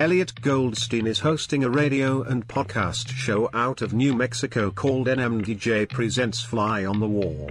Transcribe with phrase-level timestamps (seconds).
[0.00, 5.88] Elliot Goldstein is hosting a radio and podcast show out of New Mexico called NMDJ
[5.88, 7.50] Presents Fly on the Wall.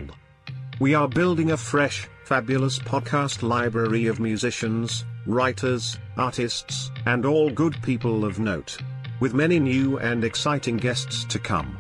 [0.79, 7.75] We are building a fresh, fabulous podcast library of musicians, writers, artists, and all good
[7.83, 8.77] people of note.
[9.19, 11.77] With many new and exciting guests to come.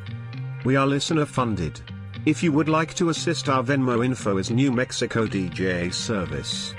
[0.65, 1.79] We are listener funded.
[2.25, 6.73] If you would like to assist our Venmo info is New Mexico DJ Service.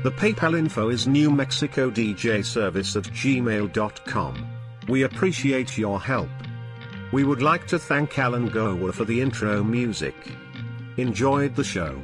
[0.00, 4.46] The PayPal info is New Mexico DJ Service at gmail.com.
[4.88, 6.28] We appreciate your help.
[7.12, 10.16] We would like to thank Alan Gower for the intro music.
[10.96, 12.00] Enjoyed the show.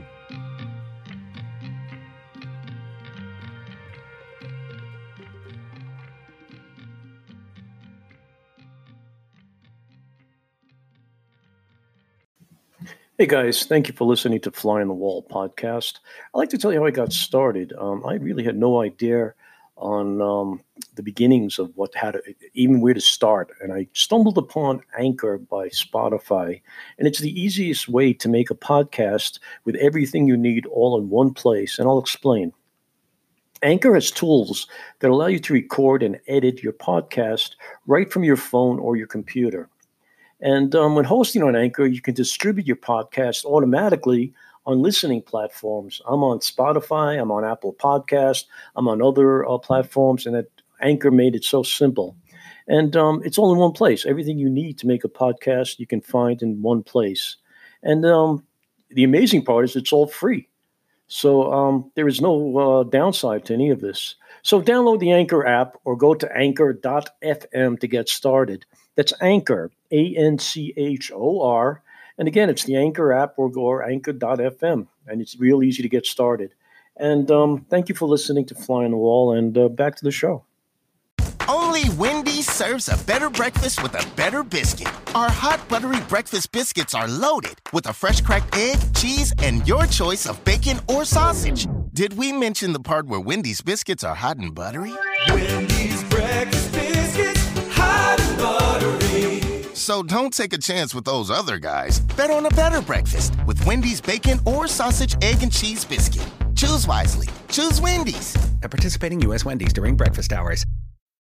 [13.21, 15.99] Hey guys, thank you for listening to Fly on the Wall podcast.
[16.33, 17.73] I'd like to tell you how I got started.
[17.77, 19.35] Um, I really had no idea
[19.77, 20.61] on um,
[20.95, 22.23] the beginnings of what how to
[22.55, 26.61] even where to start, and I stumbled upon Anchor by Spotify,
[26.97, 31.11] and it's the easiest way to make a podcast with everything you need all in
[31.11, 31.81] one place.
[31.81, 32.53] And I'll explain.
[33.65, 34.69] Anchor has tools
[35.01, 37.57] that allow you to record and edit your podcast
[37.89, 39.69] right from your phone or your computer.
[40.41, 44.33] And um, when hosting on Anchor, you can distribute your podcast automatically
[44.67, 46.01] on listening platforms.
[46.07, 48.45] I'm on Spotify, I'm on Apple Podcast,
[48.77, 50.51] I'm on other uh, platforms, and that
[50.81, 52.17] Anchor made it so simple.
[52.69, 54.05] And um, it's all in one place.
[54.05, 57.37] Everything you need to make a podcast, you can find in one place.
[57.83, 58.45] And um,
[58.91, 60.49] the amazing part is it's all free.
[61.09, 64.15] So um, there is no uh, downside to any of this.
[64.43, 68.67] So download the Anchor app or go to anchor.fm to get started.
[68.99, 71.81] That's Anchor, A N C H O R.
[72.19, 74.89] And again, it's the Anchor app or go or anchor.fm.
[75.07, 76.53] And it's real easy to get started.
[76.97, 79.33] And um, thank you for listening to Fly on the Wall.
[79.33, 80.45] And uh, back to the show.
[81.49, 84.93] Only Wendy's serves a better breakfast with a better biscuit.
[85.15, 89.87] Our hot buttery breakfast biscuits are loaded with a fresh cracked egg, cheese, and your
[89.87, 91.69] choice of bacon or sausage.
[91.95, 94.93] Did we mention the part where Wendy's biscuits are hot and buttery?
[95.29, 95.78] Wendy's
[99.89, 102.01] So don't take a chance with those other guys.
[102.15, 106.27] Bet on a better breakfast with Wendy's bacon or sausage, egg, and cheese biscuit.
[106.55, 107.27] Choose wisely.
[107.49, 108.37] Choose Wendy's.
[108.63, 109.47] At participating U.S.
[109.47, 110.67] Wendy's during breakfast hours.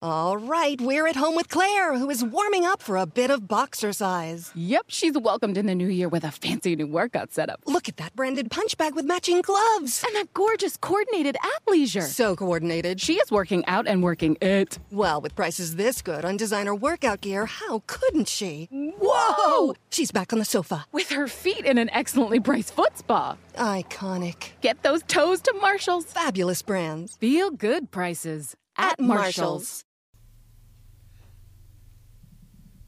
[0.00, 3.48] All right, we're at home with Claire, who is warming up for a bit of
[3.48, 4.53] boxercise.
[4.54, 7.59] Yep, she's welcomed in the new year with a fancy new workout setup.
[7.66, 10.04] Look at that branded punch bag with matching gloves.
[10.06, 12.03] And that gorgeous coordinated athleisure.
[12.03, 13.00] So coordinated.
[13.00, 14.78] She is working out and working it.
[14.92, 18.69] Well, with prices this good on designer workout gear, how couldn't she?
[18.70, 19.75] Whoa!
[19.91, 20.87] She's back on the sofa.
[20.92, 23.37] With her feet in an excellently priced foot spa.
[23.56, 24.50] Iconic.
[24.60, 26.04] Get those toes to Marshall's.
[26.04, 27.16] Fabulous brands.
[27.16, 29.84] Feel good prices at, Marshall's.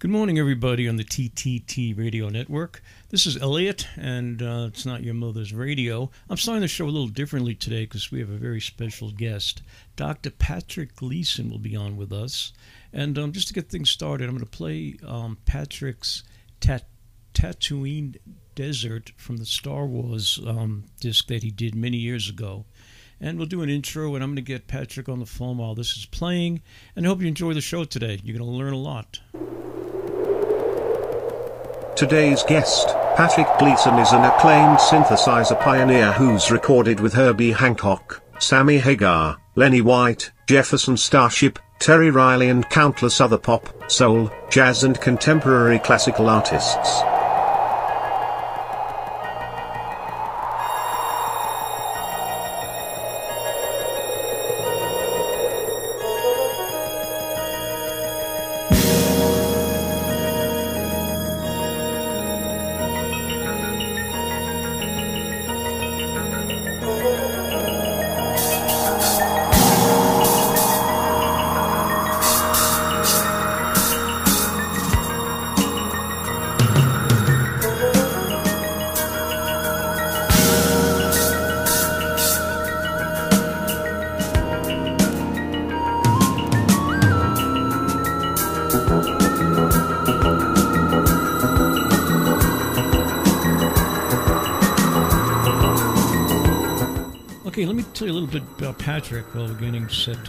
[0.00, 2.82] Good morning, everybody on the TTT Radio Network.
[3.10, 6.10] This is Elliot, and uh, it's not your mother's radio.
[6.30, 9.60] I'm starting the show a little differently today because we have a very special guest.
[9.96, 10.30] Dr.
[10.30, 12.54] Patrick Gleeson will be on with us.
[12.94, 16.24] And um, just to get things started, I'm going to play um, Patrick's
[16.60, 16.88] Tat-
[17.34, 18.16] Tatooine
[18.54, 22.64] Desert from the Star Wars um, disc that he did many years ago.
[23.20, 25.74] And we'll do an intro, and I'm going to get Patrick on the phone while
[25.74, 26.62] this is playing.
[26.96, 28.18] And I hope you enjoy the show today.
[28.24, 29.20] You're going to learn a lot.
[32.00, 38.78] Today's guest, Patrick Gleeson is an acclaimed synthesizer pioneer who's recorded with Herbie Hancock, Sammy
[38.78, 45.78] Hagar, Lenny White, Jefferson Starship, Terry Riley and countless other pop, soul, jazz and contemporary
[45.78, 47.02] classical artists.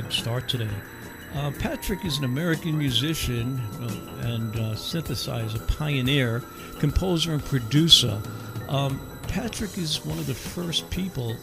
[0.04, 0.70] To start today.
[1.36, 6.44] Uh, Patrick is an American musician uh, and uh, synthesizer pioneer,
[6.80, 8.22] composer, and producer.
[8.68, 11.38] Um, Patrick is one of the first people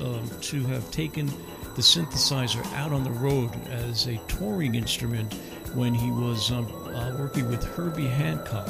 [0.00, 1.26] um, to have taken
[1.74, 5.32] the synthesizer out on the road as a touring instrument
[5.74, 8.68] when he was um, uh, working with Herbie Hancock.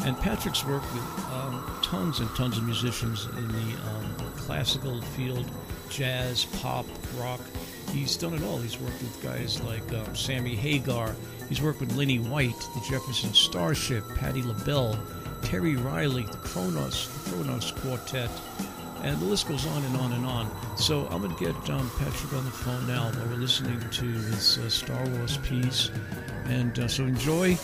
[0.00, 1.02] And Patrick's worked with
[1.32, 5.50] um, tons and tons of musicians in the um, classical field,
[5.88, 6.86] jazz, pop,
[7.16, 7.40] rock.
[7.96, 8.58] He's done it all.
[8.58, 11.16] He's worked with guys like uh, Sammy Hagar.
[11.48, 14.98] He's worked with Lenny White, the Jefferson Starship, Patti LaBelle,
[15.40, 18.30] Terry Riley, the Kronos, the Kronos Quartet,
[19.02, 20.50] and the list goes on and on and on.
[20.76, 24.04] So I'm going to get um, Patrick on the phone now while we're listening to
[24.04, 25.90] his uh, Star Wars piece.
[26.44, 27.56] And uh, so enjoy,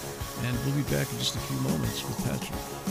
[0.45, 2.82] and we'll be back in just a few moments with Patrick.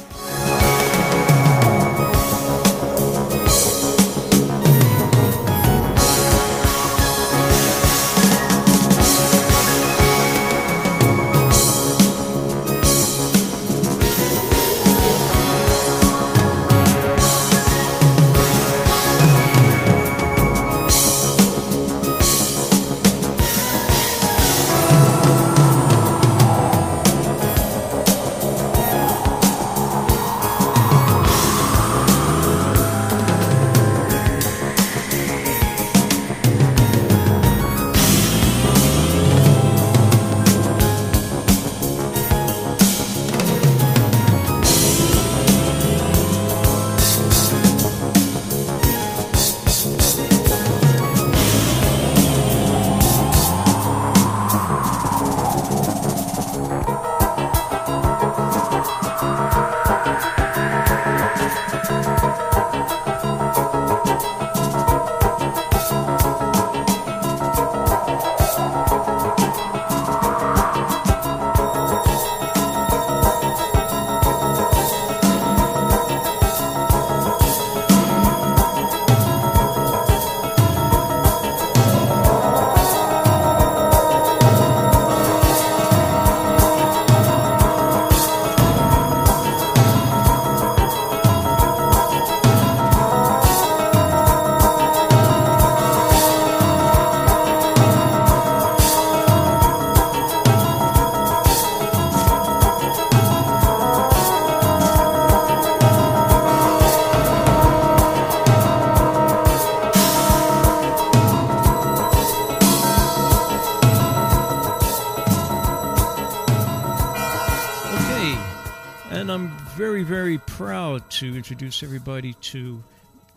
[121.21, 122.83] To introduce everybody to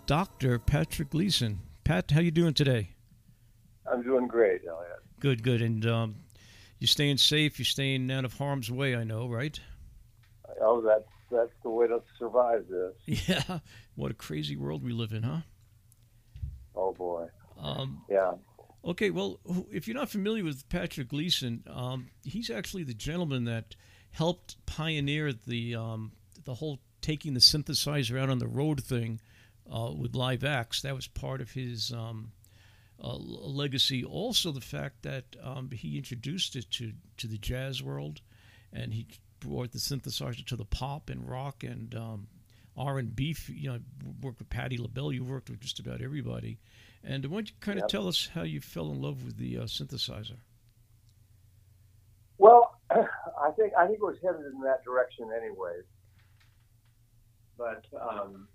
[0.06, 0.58] Dr.
[0.58, 1.60] Patrick Gleeson.
[1.84, 2.88] Pat, how you doing today?
[3.84, 5.00] I'm doing great, Elliot.
[5.20, 5.60] Good, good.
[5.60, 6.14] And um,
[6.78, 7.58] you're staying safe.
[7.58, 8.96] You're staying out of harm's way.
[8.96, 9.60] I know, right?
[10.62, 12.94] Oh, that's that's the way to survive this.
[13.28, 13.58] Yeah.
[13.96, 15.40] What a crazy world we live in, huh?
[16.74, 17.26] Oh boy.
[17.60, 18.32] Um, Yeah.
[18.82, 19.40] Okay, well,
[19.70, 23.76] if you're not familiar with Patrick Gleeson, um, he's actually the gentleman that
[24.10, 26.12] helped pioneer the um,
[26.46, 29.20] the whole taking the synthesizer out on the road thing
[29.70, 30.80] uh, with live acts.
[30.80, 32.32] That was part of his um,
[32.98, 34.02] uh, legacy.
[34.02, 38.22] Also, the fact that um, he introduced it to to the jazz world,
[38.72, 39.06] and he
[39.38, 42.26] brought the synthesizer to the pop and rock and um,
[42.74, 43.36] R and B.
[43.48, 43.78] You know,
[44.22, 45.12] worked with Patti LaBelle.
[45.12, 46.58] You worked with just about everybody.
[47.06, 47.88] And why don't you kind of Yep.
[47.90, 50.38] tell us how you fell in love with the uh, synthesizer?
[52.38, 55.82] Well, I think I think it was headed in that direction anyway.
[57.56, 58.48] But um,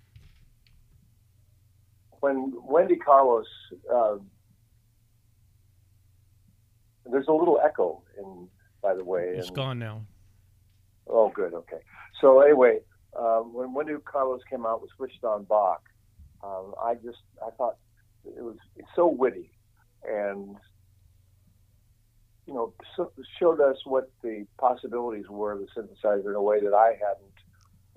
[2.20, 3.46] when Wendy Carlos,
[3.94, 4.18] uh,
[7.06, 8.48] there's a little echo in,
[8.82, 9.34] by the way.
[9.36, 10.06] It's and- gone now.
[11.08, 11.54] Oh, good.
[11.54, 11.80] Okay.
[12.22, 12.80] So anyway,
[13.18, 15.82] um, when Wendy Carlos came out with Switched on Bach,
[16.44, 17.78] um, I just I thought
[18.26, 18.58] it was
[18.96, 19.52] so witty,
[20.04, 20.56] and
[22.46, 26.60] you know so, showed us what the possibilities were of the synthesizer in a way
[26.62, 27.34] that I hadn't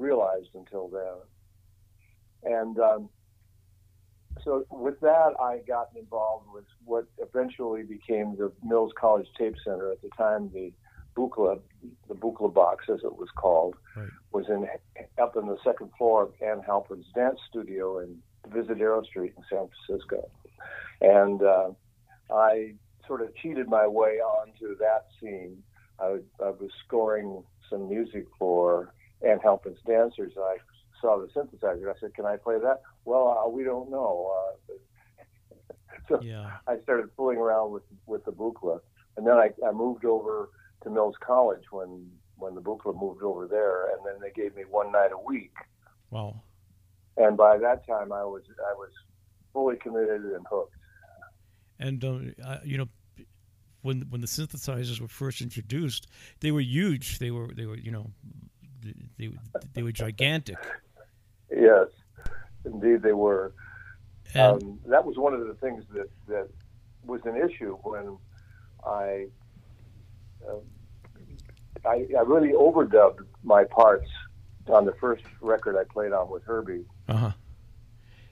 [0.02, 2.52] realized until then.
[2.58, 3.08] And um,
[4.44, 9.92] so with that, I got involved with what eventually became the Mills College Tape Center.
[9.92, 10.72] At the time, the
[11.16, 11.60] Buchla,
[12.08, 14.08] the Buchla box, as it was called, Right.
[14.32, 14.66] was in
[15.22, 18.18] up in the second floor of Ann Halprin's dance studio in
[18.48, 20.30] Visadero Street in San Francisco.
[21.02, 21.70] And uh,
[22.34, 22.74] I
[23.06, 25.62] sort of cheated my way onto that scene.
[26.00, 28.94] I, I was scoring some music for
[29.26, 30.32] Ann Halprin's dancers.
[30.36, 30.56] And I
[31.00, 31.94] saw the synthesizer.
[31.94, 34.32] I said, "Can I play that?" Well, uh, we don't know.
[34.68, 34.74] Uh,
[36.08, 36.50] so Yeah.
[36.66, 38.80] I started fooling around with with the Buchla,
[39.16, 40.50] and then I, I moved over
[40.82, 44.62] to Mills College when when the Buchla moved over there, and then they gave me
[44.68, 45.54] one night a week.
[46.10, 46.42] Wow.
[47.16, 48.90] And by that time, I was I was
[49.52, 50.74] fully committed and hooked.
[51.78, 52.88] And um, I, you know,
[53.82, 56.06] when when the synthesizers were first introduced,
[56.40, 57.18] they were huge.
[57.18, 58.10] They were they were you know,
[59.18, 59.30] they
[59.74, 60.56] they were gigantic.
[61.50, 61.88] Yes,
[62.64, 63.52] indeed they were.
[64.34, 66.48] And Um, that was one of the things that, that
[67.04, 68.16] was an issue when
[68.86, 69.26] I,
[70.48, 70.60] uh,
[71.84, 74.08] I I really overdubbed my parts
[74.68, 76.86] on the first record I played on with Herbie.
[77.08, 77.32] uh huh.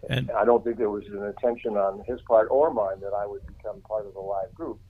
[0.08, 3.26] And I don't think there was an intention on his part or mine that I
[3.26, 4.80] would become part of the live group.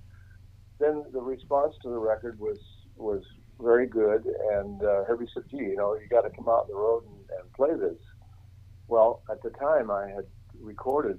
[0.78, 2.58] Then the response to the record was
[2.96, 3.24] was
[3.62, 6.68] very good, and uh, Herbie said, "Gee, you know, you got to come out on
[6.68, 7.98] the road and, and play this."
[8.88, 10.26] Well, at the time, I had
[10.60, 11.18] recorded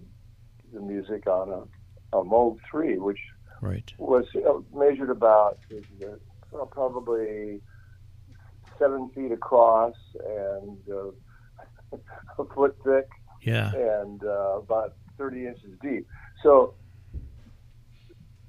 [0.74, 3.20] the music on a, a Moog three, which
[3.62, 3.92] right.
[3.98, 7.62] was uh, measured about uh, probably
[8.78, 9.96] seven feet across
[10.26, 11.98] and uh,
[12.40, 13.08] a foot thick
[13.42, 13.72] Yeah.
[13.74, 16.08] and uh, about 30 inches deep.
[16.44, 16.74] So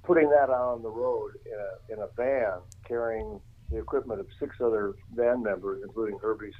[0.02, 3.40] putting that out on the road in a, in a van carrying
[3.72, 6.54] the equipment of six other band members, including Herbie's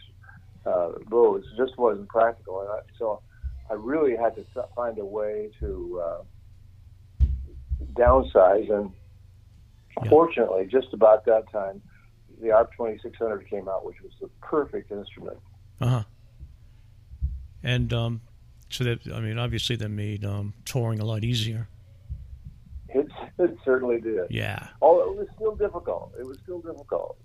[0.66, 2.60] uh, Bose, just wasn't practical.
[2.62, 3.20] And I, so
[3.70, 6.22] I really had to find a way to uh,
[7.92, 8.72] downsize.
[8.72, 8.90] And
[10.02, 10.08] Yeah.
[10.10, 11.82] fortunately, just about that time,
[12.40, 15.36] the ARP 2600 came out, which was the perfect instrument.
[15.80, 16.02] Uh huh.
[17.62, 18.20] And um,
[18.70, 21.68] so that I mean, obviously, that made um, touring a lot easier.
[22.94, 23.08] It,
[23.38, 24.26] it certainly did.
[24.30, 24.68] Yeah.
[24.80, 26.12] Although it was still difficult.
[26.18, 27.16] It was still difficult.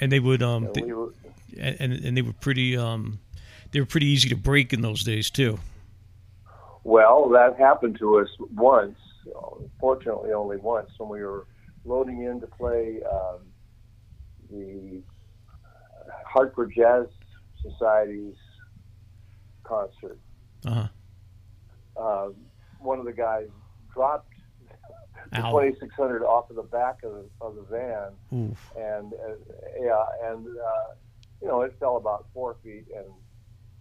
[0.00, 1.14] And they would um, And they- we were,
[1.58, 3.18] and and they were pretty um,
[3.72, 5.58] they were pretty easy to break in those days too.
[6.84, 8.96] well, that happened to us once.
[9.78, 11.46] Fortunately, only once when we were
[11.84, 13.38] loading in to play um,
[14.50, 15.02] the
[16.24, 17.06] Hartford Jazz
[17.62, 18.34] Society's
[19.64, 20.18] concert.
[20.64, 20.86] Uh
[21.96, 22.02] huh.
[22.02, 22.28] Uh,
[22.78, 23.48] one of the guys
[23.92, 24.32] dropped
[25.32, 28.58] the 2600 off of the back of the, of the van, Oof.
[28.76, 29.34] and uh,
[29.80, 30.94] yeah, and uh,
[31.40, 33.06] you know it fell about four feet and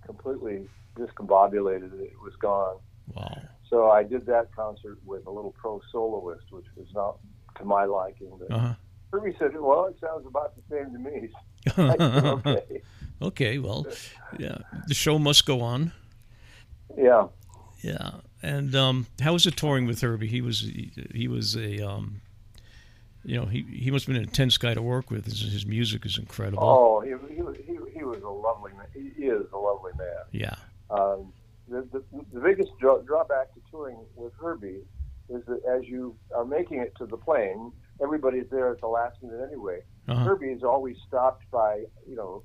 [0.06, 2.00] completely discombobulated.
[2.00, 2.78] It was gone.
[3.16, 3.42] Wow.
[3.70, 7.18] So I did that concert with a little pro soloist, which was not
[7.58, 8.32] to my liking.
[8.40, 8.74] But Uh
[9.12, 11.30] Herbie said, "Well, it sounds about the same to me."
[11.76, 12.82] Said, okay,
[13.22, 13.58] okay.
[13.58, 13.88] Well,
[14.38, 14.60] yeah.
[14.88, 15.92] The show must go on.
[16.96, 17.28] yeah.
[17.82, 18.12] Yeah.
[18.42, 20.28] And um, how was it touring with Herbie?
[20.28, 22.22] He was he, he was a um,
[23.26, 25.26] you know he he must have been an intense guy to work with.
[25.26, 26.64] His, his music is incredible.
[26.64, 28.88] Oh, he, he, was- he, he was a lovely man.
[28.94, 30.24] He is a lovely man.
[30.32, 30.56] Yeah.
[30.90, 31.34] Um,
[31.68, 32.04] the, the,
[32.34, 34.82] the biggest draw, drawback to touring with Herbie
[35.30, 39.22] is that as you are making it to the plane, everybody's there at the last
[39.22, 39.82] minute anyway.
[40.08, 40.24] Uh-huh.
[40.24, 42.42] Herbie is always stopped by, you know,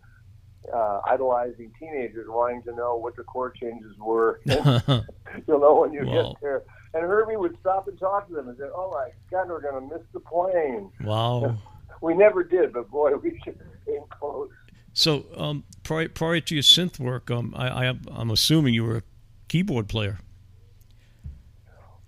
[0.72, 4.40] uh, idolizing teenagers wanting to know what the chord changes were.
[4.46, 6.32] You'll know when you Wow.
[6.32, 6.62] get there.
[6.94, 9.88] And Herbie would stop and talk to them and say, "Oh my God, we're going
[9.88, 11.58] to miss the plane." wow.
[12.02, 14.50] We never did, but boy, we should have came close.
[14.92, 18.98] So um, prior prior to your synth work, um, I, I I'm assuming you were
[18.98, 19.02] a
[19.48, 20.18] keyboard player.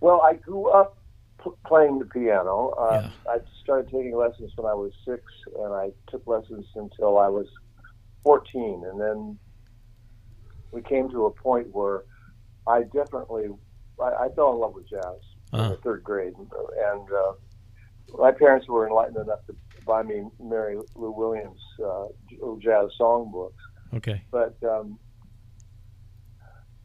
[0.01, 0.99] Well, I grew up
[1.43, 2.75] p- playing the piano.
[2.79, 5.23] Uh, I started taking lessons when I was six,
[5.59, 7.47] and I took lessons until I was
[8.27, 8.83] 14.
[8.91, 9.39] And then
[10.73, 12.03] we came to a point where
[12.67, 13.47] I definitely
[14.03, 15.21] I, I fell in love with jazz
[15.53, 15.71] in Uh-huh.
[15.71, 17.33] the third grade, and uh,
[18.19, 19.55] my parents were enlightened enough to
[19.87, 22.07] buy me Mary Lou Williams uh,
[22.61, 23.63] jazz songbooks.
[23.95, 24.21] Okay.
[24.33, 24.99] But um,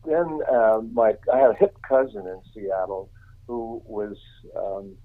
[0.05, 3.09] then uh, my I had a hip cousin in Seattle
[3.47, 4.15] who was
[4.55, 4.95] um,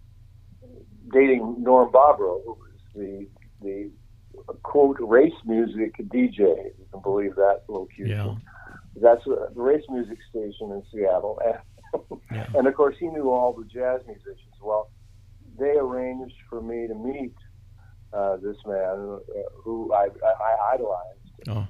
[1.13, 3.27] dating Norm Bobrow, who was the
[3.63, 3.91] the
[4.77, 6.39] quote race music DJ.
[6.39, 8.09] If you can believe that locution.
[8.11, 8.35] Yeah.
[9.01, 12.47] That's a race music station in Seattle, and, Yeah.
[12.55, 14.55] and of course he knew all the jazz musicians.
[14.63, 14.91] Well,
[15.59, 17.35] they arranged for me to meet
[18.13, 21.13] uh, this man uh, who I, I idolized
[21.49, 21.67] Oh.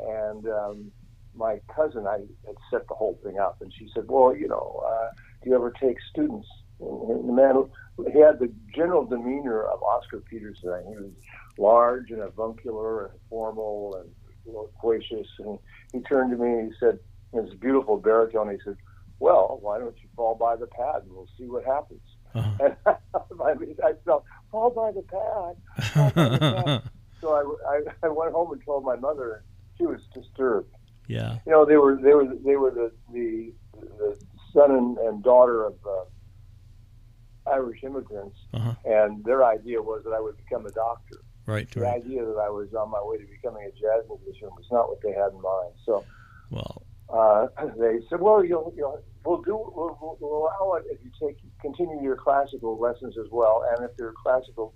[0.00, 0.92] and um,
[1.34, 4.82] my cousin, I had set the whole thing up, and she said, "Well, you know,
[4.86, 5.08] uh,
[5.42, 6.48] do you ever take students?"
[6.80, 7.64] And, and the man,
[8.12, 10.84] he had the general demeanor of Oscar Peterson.
[10.88, 11.12] He was
[11.58, 14.08] large and avuncular and formal and
[14.46, 15.58] loquacious, and
[15.92, 16.98] he turned to me and he said,
[17.34, 18.76] in his beautiful baritone, he said,
[19.18, 22.00] "Well, why don't you fall by the pad and we'll see what happens."
[22.34, 22.52] Uh-huh.
[22.64, 22.76] And
[23.44, 26.14] I, mean, I felt fall by the pad.
[26.14, 26.82] By the pad.
[27.20, 27.42] So I,
[27.74, 29.42] I, I went home and told my mother,
[29.76, 30.72] she was disturbed.
[31.08, 31.38] yeah.
[31.44, 33.52] You know, they were they were they were the the,
[33.98, 34.16] the
[34.54, 38.74] son and, and daughter of uh, Irish immigrants, Uh-huh.
[38.84, 41.16] and their idea was that I would become a doctor.
[41.48, 41.70] Right.
[41.70, 42.02] The Right.
[42.04, 45.00] idea that I was on my way to becoming a jazz musician was not what
[45.02, 45.72] they had in mind.
[45.86, 46.06] So
[46.50, 46.82] Well.
[47.08, 47.46] uh,
[47.78, 51.38] they said, "Well, you'll, you'll we'll do we'll, we'll, we'll allow it if you take
[51.62, 54.74] continue your classical lessons as well, and if your classical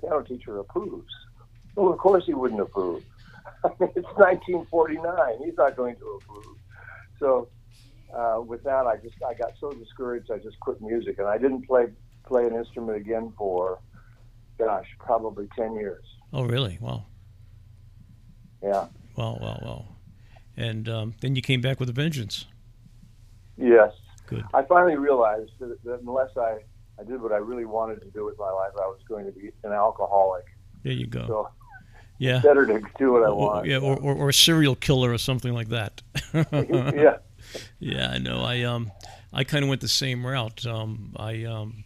[0.00, 1.10] piano teacher approves."
[1.74, 3.02] Well, of course he wouldn't approve.
[3.64, 5.42] I mean, it's 1949.
[5.42, 6.56] He's not going to approve.
[7.18, 7.48] So
[8.14, 10.30] uh, with that, I just I got so discouraged.
[10.30, 11.86] I just quit music, and I didn't play
[12.28, 13.78] play an instrument again for,
[14.64, 16.04] gosh, probably 10 years.
[16.32, 16.78] Oh, really?
[16.80, 17.04] Wow.
[18.62, 18.86] Yeah.
[19.16, 19.84] Wow, wow, wow.
[20.56, 22.46] And um, then you came back with a vengeance.
[23.56, 23.92] Yes.
[24.26, 24.44] Good.
[24.54, 26.58] I finally realized that, that unless I,
[26.98, 29.32] I did what I really wanted to do with my life, I was going to
[29.32, 30.44] be an alcoholic.
[30.82, 31.26] There you go.
[31.26, 31.48] So
[32.18, 32.40] yeah.
[32.40, 33.66] better to do what I Or, want.
[33.66, 36.02] yeah, or, or, or a serial killer or something like that.
[36.34, 37.16] yeah.
[37.80, 38.42] Yeah, I know.
[38.42, 38.92] I um,
[39.32, 40.64] I kind of went the same route.
[40.66, 41.84] Um, I um,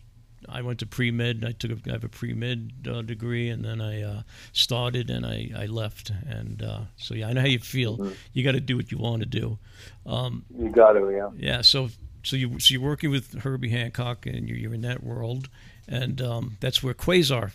[0.55, 1.45] I went to pre med.
[1.45, 5.11] I took a, I have a pre med uh, degree, and then I uh, started
[5.11, 6.13] and I, I left.
[6.29, 7.99] And uh, so yeah, I know how you feel.
[7.99, 8.15] Mhm.
[8.33, 9.59] You got to do what you want to do.
[10.07, 11.31] Um, You got to, yeah.
[11.37, 11.63] yeah.
[11.63, 11.89] So
[12.23, 15.49] so you so you're working with Herbie Hancock, and you're, you're in that world,
[15.89, 17.53] and um, that's where Quasar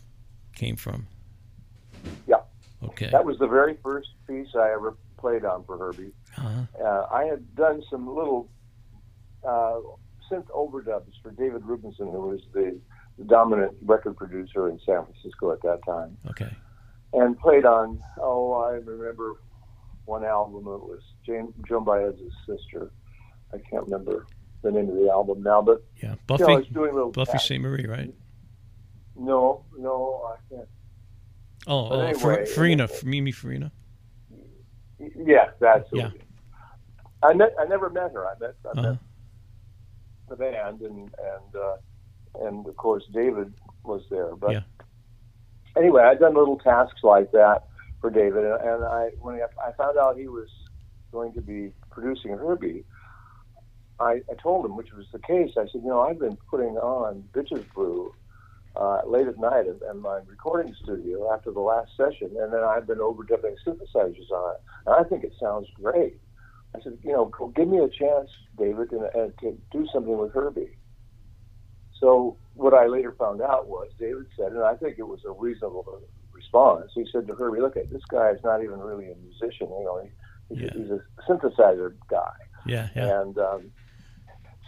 [0.55, 1.07] came from.
[2.27, 2.41] Yeah.
[2.83, 3.09] Okay.
[3.11, 6.11] That was the very first piece I ever played on for Herbie.
[6.37, 6.85] Uh-huh.
[6.85, 8.49] Uh, I had done some little
[9.43, 9.79] uh,
[10.29, 12.79] synth overdubs for David Rubinson, who was the,
[13.19, 16.51] the dominant record producer in San Francisco at that time, Okay.
[17.13, 18.01] and played on.
[18.19, 19.33] Oh, I remember
[20.05, 20.61] one album.
[20.61, 22.91] It was Jane, Joan Baez's sister.
[23.53, 24.25] I can't remember
[24.63, 26.13] the name of the album now, but Yeah.
[26.13, 26.43] you Buffy.
[26.43, 27.37] know, I was doing little Buffy.
[27.37, 28.13] Sainte-Marie, right?
[29.15, 30.67] No, no, I can't.
[31.67, 33.71] Oh, But oh anyway, Farina, uh, Mimi Farina.
[34.97, 36.11] Yes, that's Yeah.
[37.21, 37.53] I met.
[37.59, 38.25] I never met her.
[38.27, 38.55] I met.
[38.65, 38.81] I Uh-huh.
[38.91, 38.99] met
[40.29, 41.75] the band, and and uh,
[42.41, 43.53] and of course David
[43.83, 44.35] was there.
[44.35, 44.61] But Yeah.
[45.77, 47.63] anyway, I'd done little tasks like that
[48.01, 50.49] for David, and, and I when I, I found out he was
[51.11, 52.85] going to be producing Herbie,
[53.99, 55.51] I, I told him, which was the case.
[55.57, 58.13] I said, you know, I've been putting on Bitches Brew
[58.75, 62.61] uh, late at night at, at my recording studio after the last session, and then
[62.63, 66.17] I've been overdubbing synthesizers on it, and I think it sounds great.
[66.75, 70.33] I said, you know, give me a chance, David, and, and to do something with
[70.33, 70.77] Herbie.
[71.99, 75.31] So what I later found out was David said, and I think it was a
[75.31, 75.85] reasonable
[76.33, 76.91] response.
[76.95, 79.67] He said to Herbie, "Look, at this guy is not even really a musician.
[79.69, 80.73] You know, he, he's, Yeah.
[80.73, 82.31] he's a synthesizer guy."
[82.65, 83.21] Yeah, yeah.
[83.21, 83.71] And um,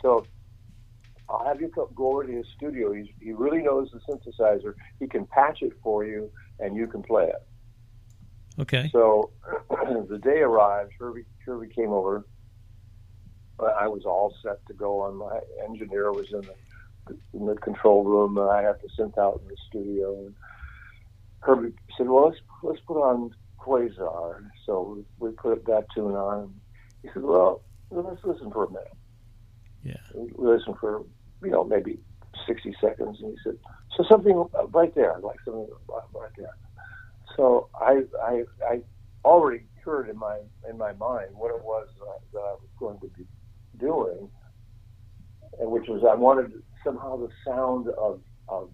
[0.01, 0.25] so
[1.29, 2.91] I'll have you go over to his studio.
[2.93, 4.73] He's, he really knows the synthesizer.
[4.99, 7.41] He can patch it for you, and you can play it.
[8.59, 8.89] Okay.
[8.91, 9.31] So
[9.69, 10.91] the day arrived.
[10.99, 12.25] Herbie, Herbie came over.
[13.59, 15.01] I was all set to go.
[15.01, 16.55] On my engineer was in the,
[17.33, 20.25] in the control room, and I had the synth out in the studio.
[20.25, 20.35] And
[21.41, 26.53] Herbie said, "Well, let's let's put on Quasar." So we, we put that tune on.
[27.01, 28.87] He said, "Well, let's listen for a minute."
[29.83, 29.95] Yeah.
[30.13, 31.03] We listened for
[31.43, 31.99] you know maybe
[32.47, 33.57] sixty seconds, and he said,
[33.97, 36.55] "So something uh, right there, like something uh, right there."
[37.35, 38.79] So I I I
[39.23, 42.99] already heard in my in my mind what it was uh, that I was going
[42.99, 43.25] to be
[43.79, 44.29] doing,
[45.59, 46.51] and which was I wanted
[46.83, 48.69] somehow the sound of of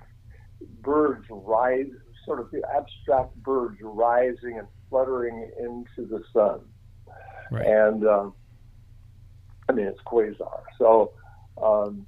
[0.82, 1.86] birds rise,
[2.26, 6.62] sort of the abstract birds rising and fluttering into the sun,
[7.52, 7.66] Right.
[7.68, 8.34] and um,
[9.70, 10.62] I mean it's quasar.
[10.78, 11.12] So
[11.62, 12.08] um,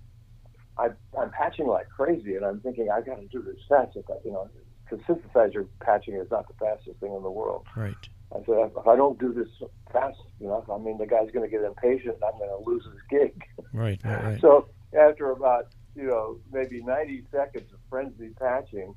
[0.78, 3.96] I, I'm patching like crazy, and I'm thinking I got to do this fast.
[4.26, 4.50] You know,
[4.90, 7.66] because synthesizer patching is not the fastest thing in the world.
[7.76, 7.96] Right.
[8.32, 9.48] I said, if I don't do this
[9.92, 12.16] fast enough, I mean, the guy's going to get impatient.
[12.16, 13.42] and I'm going to lose his gig.
[13.74, 14.00] Right.
[14.04, 14.24] Right.
[14.24, 14.40] Right.
[14.42, 18.96] So after about, you know, maybe 90 seconds of frenzied patching,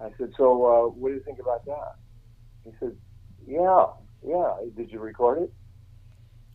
[0.00, 1.94] I said, so uh, what do you think about that?
[2.64, 2.94] He said,
[3.46, 3.86] yeah,
[4.26, 4.52] yeah.
[4.76, 5.52] Did you record it?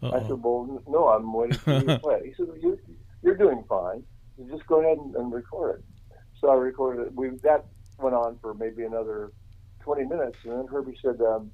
[0.03, 0.27] I Uh-oh.
[0.27, 2.15] said, well, no, I'm waiting for you to play.
[2.17, 2.77] it." He said, well, you're,
[3.23, 4.03] you're doing fine.
[4.37, 5.85] You just go ahead and, and record it.
[6.39, 7.15] So I recorded it.
[7.15, 7.65] We that
[7.99, 9.31] went on for maybe another
[9.81, 11.51] 20 minutes, and then Herbie said, um,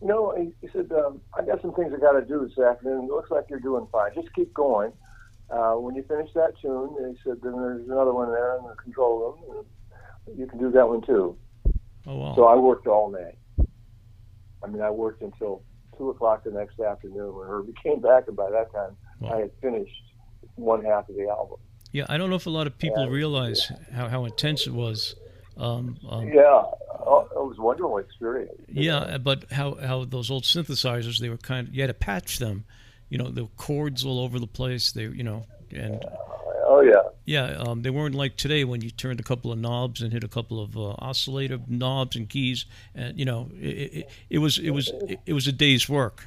[0.00, 2.58] you know, he, he said, um, I got some things I got to do this
[2.58, 3.04] afternoon.
[3.04, 4.10] It looks like you're doing fine.
[4.14, 4.92] Just keep going.
[5.48, 8.74] Uh, when you finish that tune, they said, then there's another one there in the
[8.74, 9.64] control room.
[10.26, 11.36] And you can do that one too.
[12.06, 12.34] Oh wow.
[12.34, 13.38] So I worked all night.
[14.62, 15.62] I mean, I worked until
[15.96, 18.96] two o'clock the next afternoon when Herbie came back, and by that time,
[19.30, 19.92] I had finished
[20.56, 21.58] one half of the album.
[21.92, 23.10] Yeah, I don't know if a lot of people Yeah.
[23.10, 25.14] realize how, how intense it was.
[25.56, 26.42] Um, um, Yeah,
[27.00, 28.52] oh, it was a wonderful experience.
[28.68, 32.38] Yeah, but how how those old synthesizers they were kind of you had to patch
[32.38, 32.64] them,
[33.08, 34.92] you know, the chords all over the place.
[34.92, 36.04] They you know and
[36.68, 40.02] Oh yeah, yeah, um, they weren't like today when you turned a couple of knobs
[40.02, 44.10] and hit a couple of uh, oscillator knobs and keys, and you know it, it,
[44.30, 46.24] it was it was it, it was a day's work.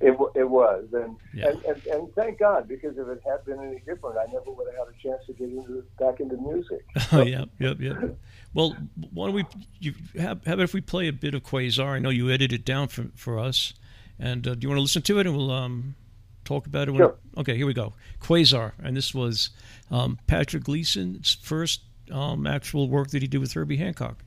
[0.00, 1.48] It, it was, and, Yeah.
[1.48, 4.66] and, and and thank God because if it had been any different, I never would
[4.68, 6.84] have had a chance to get into back into music.
[7.12, 8.16] Oh, yep, yep, yep.
[8.54, 8.76] Well,
[9.12, 9.46] why don't we?
[9.80, 11.88] You have, how about if we play a bit of Quasar?
[11.96, 13.74] I know you edited it down for for us,
[14.18, 15.94] and uh, do you want to listen to it and we'll um,
[16.44, 16.92] talk about it?
[16.92, 17.16] When, Sure.
[17.38, 17.94] Okay, here we go.
[18.20, 19.50] Quasar, and this was
[19.90, 24.22] um, Patrick Gleeson's first um, actual work that he did with Herbie Hancock.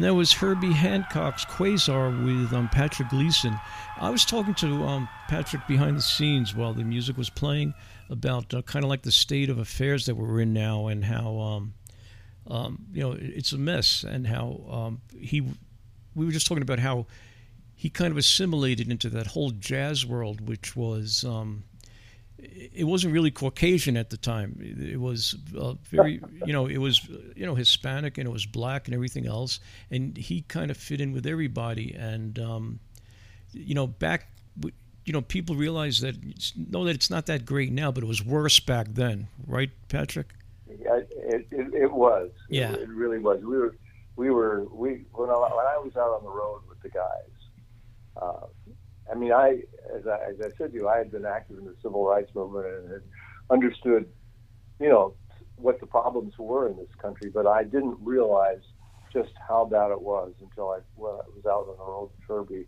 [0.00, 3.60] And that was Herbie Hancock's Quasar with um, Patrick Gleeson.
[3.98, 7.74] I was talking to um, Patrick behind the scenes while the music was playing
[8.08, 11.38] about uh, kind of like the state of affairs that we're in now and how,
[11.38, 11.74] um,
[12.46, 15.42] um, you know, it's a mess and how um, he,
[16.14, 17.04] we were just talking about how
[17.74, 21.64] he kind of assimilated into that whole jazz world, which was, um,
[22.72, 24.56] it wasn't really Caucasian at the time.
[24.60, 28.86] It was uh, very, you know, it was, you know, Hispanic and it was black
[28.86, 29.60] and everything else.
[29.90, 31.94] And he kind of fit in with everybody.
[31.94, 32.80] And, um,
[33.52, 34.28] you know, back,
[35.04, 36.14] you know, people realize that,
[36.56, 39.26] know that it's not that great now, but it was worse back then.
[39.46, 40.28] Right, Patrick?
[40.68, 42.30] Yeah, it, it, it was.
[42.48, 42.72] Yeah.
[42.72, 43.40] It, it really was.
[43.42, 43.74] We were,
[44.14, 47.30] we were, we, when I, when I was out on the road with the guys,
[48.16, 48.46] uh,
[49.10, 49.62] I mean, I
[49.94, 52.30] as, I, as I said to you, I had been active in the civil rights
[52.34, 53.02] movement and had
[53.50, 54.06] understood,
[54.78, 55.14] you know,
[55.56, 58.62] what the problems were in this country, but I didn't realize
[59.12, 62.28] just how bad it was until I, well, I was out on the road with
[62.28, 62.66] Herbie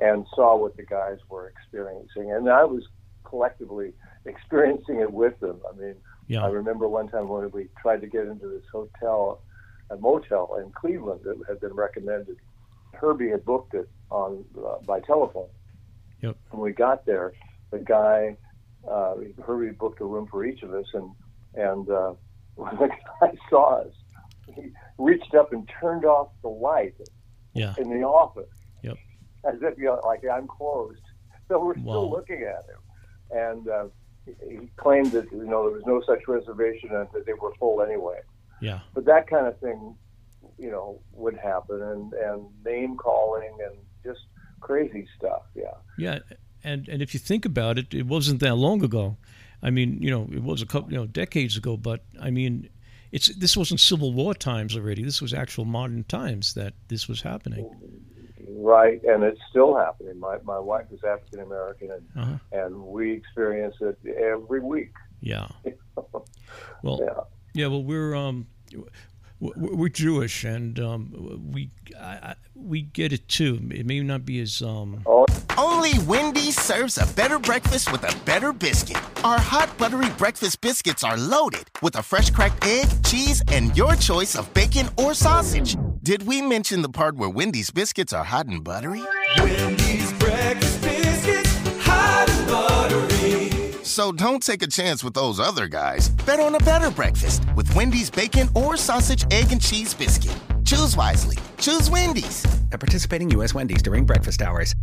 [0.00, 2.32] and saw what the guys were experiencing.
[2.32, 2.82] And I was
[3.24, 3.92] collectively
[4.24, 5.60] experiencing it with them.
[5.70, 5.94] I mean,
[6.26, 6.44] Yeah.
[6.44, 9.42] I remember one time when we tried to get into this hotel,
[9.90, 12.36] a motel in Cleveland that had been recommended.
[12.94, 15.48] Herbie had booked it on uh, by telephone.
[16.22, 16.36] Yep.
[16.50, 17.32] When we got there,
[17.70, 18.36] the guy,
[18.90, 21.10] uh, Herbie booked a room for each of us, and
[21.54, 22.14] and uh,
[22.54, 22.88] when the
[23.20, 23.92] guy saw us,
[24.54, 26.94] he reached up and turned off the light
[27.54, 27.74] Yeah.
[27.78, 28.48] in the office,
[28.82, 28.96] Yep.
[29.44, 31.00] as if you know, like I'm closed.
[31.48, 32.16] So we're still Wow.
[32.16, 32.80] looking at him,
[33.30, 33.86] and uh,
[34.24, 37.52] he he claimed that you know there was no such reservation and that they were
[37.58, 38.20] full anyway.
[38.62, 38.78] Yeah.
[38.94, 39.94] But that kind of thing,
[40.56, 43.74] you know, would happen, and and name calling and
[44.06, 44.20] just
[44.62, 45.42] crazy stuff.
[45.54, 45.74] Yeah.
[45.98, 46.18] Yeah,
[46.64, 49.16] and and if you think about it, it wasn't that long ago.
[49.62, 51.76] I mean, you know, it was a couple, you know, decades ago.
[51.76, 52.68] But I mean,
[53.12, 55.02] it's this wasn't Civil War times already.
[55.04, 57.68] This was actual modern times that this was happening.
[58.54, 60.18] Right, and it's still happening.
[60.18, 62.38] My my wife is African American, and Uh-huh.
[62.52, 64.92] and we experience it every week.
[65.20, 65.48] Yeah.
[66.82, 67.20] Well, Yeah.
[67.54, 67.66] yeah.
[67.68, 68.46] Well, we're um,
[69.42, 73.58] we're Jewish, and um, we I, I, we get it too.
[73.72, 75.02] It may not be as um.
[75.58, 78.96] Only Wendy's serves a better breakfast with a better biscuit.
[79.22, 83.96] Our hot buttery breakfast biscuits are loaded with a fresh cracked egg, cheese, and your
[83.96, 85.76] choice of bacon or sausage.
[86.02, 89.02] Did we mention the part where Wendy's biscuits are hot and buttery?
[89.38, 89.81] Wendy's
[93.92, 96.08] So don't take a chance with those other guys.
[96.24, 100.34] Bet on a better breakfast with Wendy's bacon or sausage, egg, and cheese biscuit.
[100.64, 101.36] Choose wisely.
[101.58, 102.42] Choose Wendy's.
[102.72, 103.52] At participating U.S.
[103.52, 104.74] Wendy's during breakfast hours.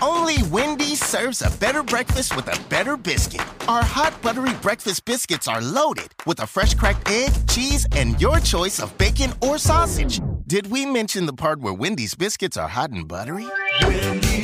[0.00, 3.42] Only Wendy's serves a better breakfast with a better biscuit.
[3.68, 8.40] Our hot buttery breakfast biscuits are loaded with a fresh cracked egg, cheese, and your
[8.40, 10.22] choice of bacon or sausage.
[10.46, 13.46] Did we mention the part where Wendy's biscuits are hot and buttery?
[13.82, 14.41] Wendy's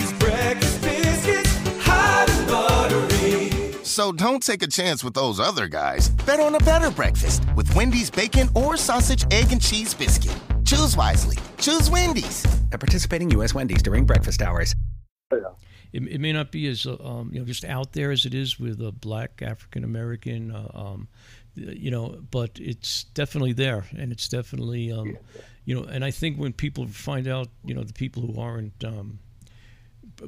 [3.98, 6.10] So don't take a chance with those other guys.
[6.24, 10.36] Bet on a better breakfast with Wendy's bacon or sausage, egg, and cheese biscuit.
[10.64, 11.36] Choose wisely.
[11.58, 12.44] Choose Wendy's.
[12.70, 13.54] At participating U.S.
[13.54, 14.76] Wendy's during breakfast hours.
[15.32, 15.42] It,
[15.92, 18.60] it may not be as uh, um, you know just out there as it is
[18.60, 21.08] with a black African American, uh, um,
[21.56, 25.16] you know, but it's definitely there, and it's definitely um,
[25.64, 28.84] you know, and I think when people find out, you know, the people who aren't
[28.84, 29.18] um,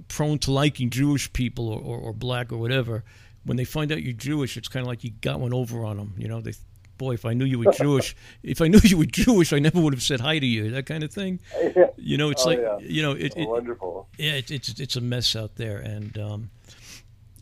[0.09, 3.05] prone to liking Jewish people or, or, or black or whatever,
[3.45, 5.97] when they find out you're Jewish, it's kind of like you got one over on
[5.97, 6.15] them.
[6.19, 6.53] You know, they
[6.99, 9.81] boy, if I knew you were Jewish, if I knew you were Jewish, I never
[9.81, 10.71] would have said hi to you.
[10.73, 11.41] That kind of thing.
[11.97, 12.79] You know, it's Oh, like yeah.
[12.81, 14.09] you know, it, it, Wonderful.
[14.19, 16.51] yeah, it, it's it's a mess out there, and um,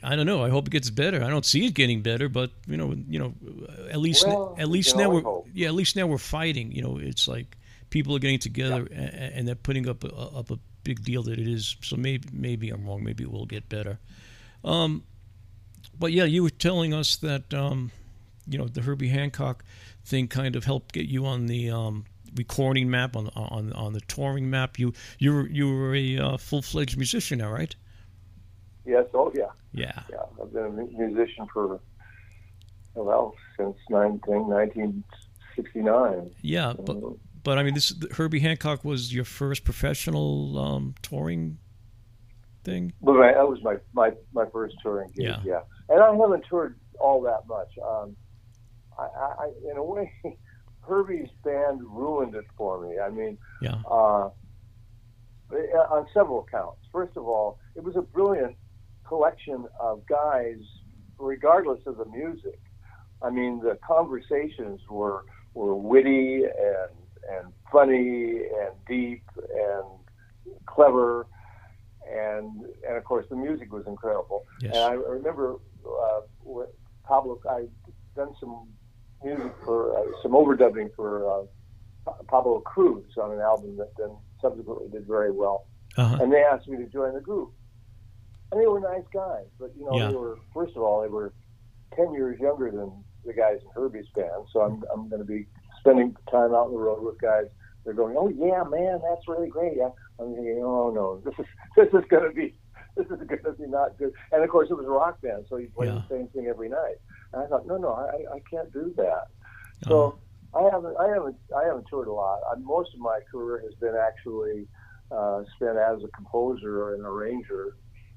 [0.02, 0.44] I don't know.
[0.44, 1.24] I hope it gets better.
[1.24, 3.34] I don't see it getting better, but you know, you know,
[3.90, 5.48] at least Well, at least now we're hope.
[5.52, 6.70] yeah, at least now we're fighting.
[6.70, 7.56] You know, it's like
[7.90, 11.24] people are getting together a and, and they're putting up a, up a big deal
[11.24, 11.76] that it is.
[11.82, 13.02] So maybe maybe I'm wrong.
[13.02, 13.98] Maybe it will get better.
[14.64, 15.02] Um,
[15.98, 17.90] but yeah, you were telling us that um,
[18.46, 19.64] you know the Herbie Hancock
[20.04, 22.04] thing kind of helped get you on the um,
[22.36, 24.78] recording map on the on on the touring map.
[24.78, 27.74] You you were you were a uh, full fledged musician now, right?
[28.84, 29.04] Yes.
[29.12, 29.50] Oh, yeah.
[29.72, 30.02] Yeah.
[30.10, 30.22] Yeah.
[30.40, 31.78] I've been a musician for
[32.94, 36.30] well since 19, 1969.
[36.40, 36.96] Yeah, but
[37.44, 41.58] but I mean, this Herbie Hancock was your first professional um, touring
[42.64, 42.92] thing.
[43.02, 45.26] My, that was my, my, my first touring gig.
[45.26, 45.40] Yeah.
[45.44, 45.60] Yeah.
[45.88, 47.68] And I haven't toured all that much.
[47.84, 48.16] Um,
[48.98, 49.02] I,
[49.44, 50.12] I, in a way,
[50.86, 52.98] Herbie's band ruined it for me.
[52.98, 53.76] I mean, Yeah.
[53.90, 54.30] uh,
[55.90, 56.80] on several counts.
[56.92, 58.56] First of all, it was a brilliant
[59.06, 60.58] collection of guys,
[61.18, 62.60] regardless of the music.
[63.22, 65.24] I mean, the conversations were
[65.54, 66.90] were witty and
[67.30, 71.26] and funny and deep and clever,
[72.10, 74.44] and and of course the music was incredible.
[74.60, 74.76] Yes.
[74.76, 75.56] And I remember
[75.96, 76.70] uh, with
[77.04, 77.68] Pablo, I've
[78.16, 78.68] done some
[79.24, 81.28] music for uh, some overdubbing for
[82.06, 85.66] uh, Pablo Cruise on an album that then subsequently did very well.
[85.96, 86.18] Uh-huh.
[86.22, 87.52] And they asked me to join the group.
[88.50, 90.08] And they were nice guys, but you know, Yeah.
[90.08, 91.34] they were first of all they were
[91.94, 92.90] ten years younger than
[93.26, 94.46] the guys in Herbie's band.
[94.52, 95.46] So I'm I'm going to be
[95.80, 97.44] spending time out on the road with guys.
[97.84, 99.76] They're going, oh yeah, man, that's really great.
[99.76, 99.90] Yeah.
[100.18, 101.46] I'm thinking, oh no, this is
[101.76, 102.54] this is going to be
[102.98, 104.12] this is going to be not good.
[104.32, 106.02] And of course, it was a rock band, so you played Yeah.
[106.08, 106.96] the same thing every night.
[107.32, 109.04] And I thought, no, no, I, I can't do that.
[109.86, 109.88] Uh-huh.
[109.88, 110.18] So
[110.54, 112.40] I haven't, I haven't, I haven't toured a lot.
[112.50, 114.66] I, most of my career has been actually
[115.10, 117.76] uh, spent as a composer or an arranger,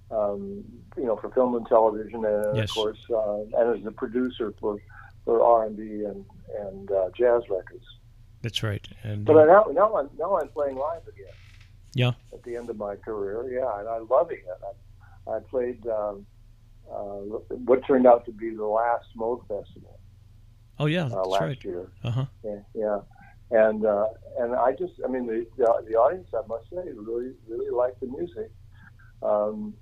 [0.09, 0.63] um,
[0.97, 2.69] you know, for film and television, and Yes.
[2.69, 4.77] of course, uh, and as a producer for
[5.23, 6.25] for R and B and
[6.59, 7.85] and uh, jazz records.
[8.41, 8.85] That's right.
[9.03, 11.31] And But uh, now, now I'm now I'm playing live again
[11.93, 13.49] yeah, at the end of my career.
[13.51, 14.61] Yeah, and I'm loving it.
[15.27, 16.25] I, I played um,
[16.91, 17.21] uh,
[17.65, 19.99] what turned out to be the last Moog Festival
[20.81, 21.63] oh yeah, uh, that's last right.
[21.63, 21.91] year.
[22.03, 22.25] Uh huh.
[22.43, 22.99] Yeah, yeah.
[23.51, 24.07] And uh,
[24.39, 27.99] and I just, I mean, the, the the audience, I must say, really really liked
[28.01, 28.51] the music.
[29.21, 29.75] Um,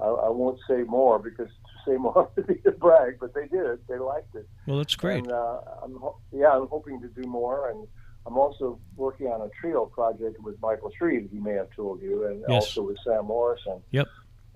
[0.00, 3.46] I, I won't say more because to say more would be a brag, but they
[3.46, 3.78] did.
[3.88, 4.48] They liked it.
[4.66, 5.24] Well, that's great.
[5.24, 7.86] And uh, I'm ho- yeah, I'm hoping to do more, and
[8.26, 11.28] I'm also working on a trio project with Michael Shrieve.
[11.32, 12.64] He may have told you, and Yes.
[12.64, 13.80] also with Sam Morrison.
[13.90, 14.06] Yep.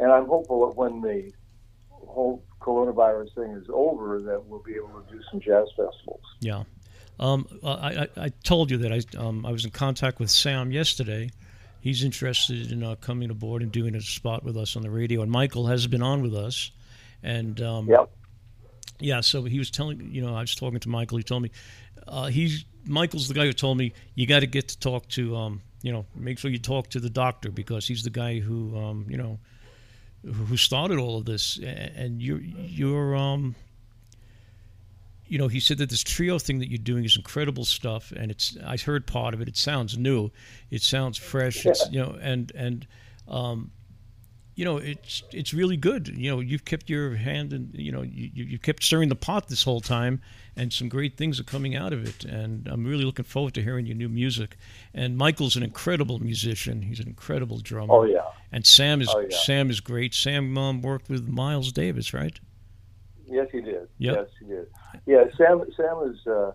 [0.00, 1.32] And I'm hopeful that when the
[1.90, 6.22] whole coronavirus thing is over, that we'll be able to do some jazz festivals.
[6.40, 6.64] Yeah.
[7.18, 7.68] Um, I,
[8.02, 11.30] I, I told you that I, um, I was in contact with Sam yesterday.
[11.80, 15.22] He's interested in uh, coming aboard and doing a spot with us on the radio.
[15.22, 16.70] And Michael has been on with us.
[17.22, 18.10] And um, Yep.
[19.00, 21.18] Yeah, so he was telling, you know, I was talking to Michael.
[21.18, 21.50] He told me,
[22.06, 25.36] uh, he's, Michael's the guy who told me, you got to get to talk to,
[25.36, 28.76] um, you know, make sure you talk to the doctor because he's the guy who,
[28.76, 29.38] um, you know,
[30.24, 31.58] who started all of this.
[31.58, 33.54] And you're, you're, um,
[35.26, 38.30] you know, he said that this trio thing that you're doing is incredible stuff, and
[38.30, 38.56] it's.
[38.64, 39.48] I heard part of it.
[39.48, 40.30] It sounds new,
[40.70, 41.64] it sounds fresh.
[41.64, 42.86] It's you know, and and,
[43.26, 43.70] um,
[44.54, 46.08] you know, it's it's really good.
[46.08, 49.16] You know, you've kept your hand and you know you you you've kept stirring the
[49.16, 50.20] pot this whole time,
[50.56, 52.24] and some great things are coming out of it.
[52.24, 54.56] And I'm really looking forward to hearing your new music.
[54.92, 56.82] And Michael's an incredible musician.
[56.82, 57.94] He's an incredible drummer.
[57.94, 58.22] Oh yeah.
[58.52, 59.36] And Sam is Oh, yeah.
[59.36, 60.14] Sam is great.
[60.14, 62.38] Sam um, worked with Miles Davis, right?
[63.26, 63.88] Yes, he did.
[63.98, 64.16] Yep.
[64.16, 64.66] Yes, he did.
[65.06, 65.64] Yeah, Sam.
[65.76, 66.52] Sam is uh,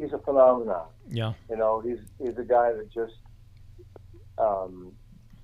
[0.00, 0.86] he's a phenomenon.
[1.10, 1.34] Yeah.
[1.50, 3.14] You know, he's he's a guy that just
[4.38, 4.92] um,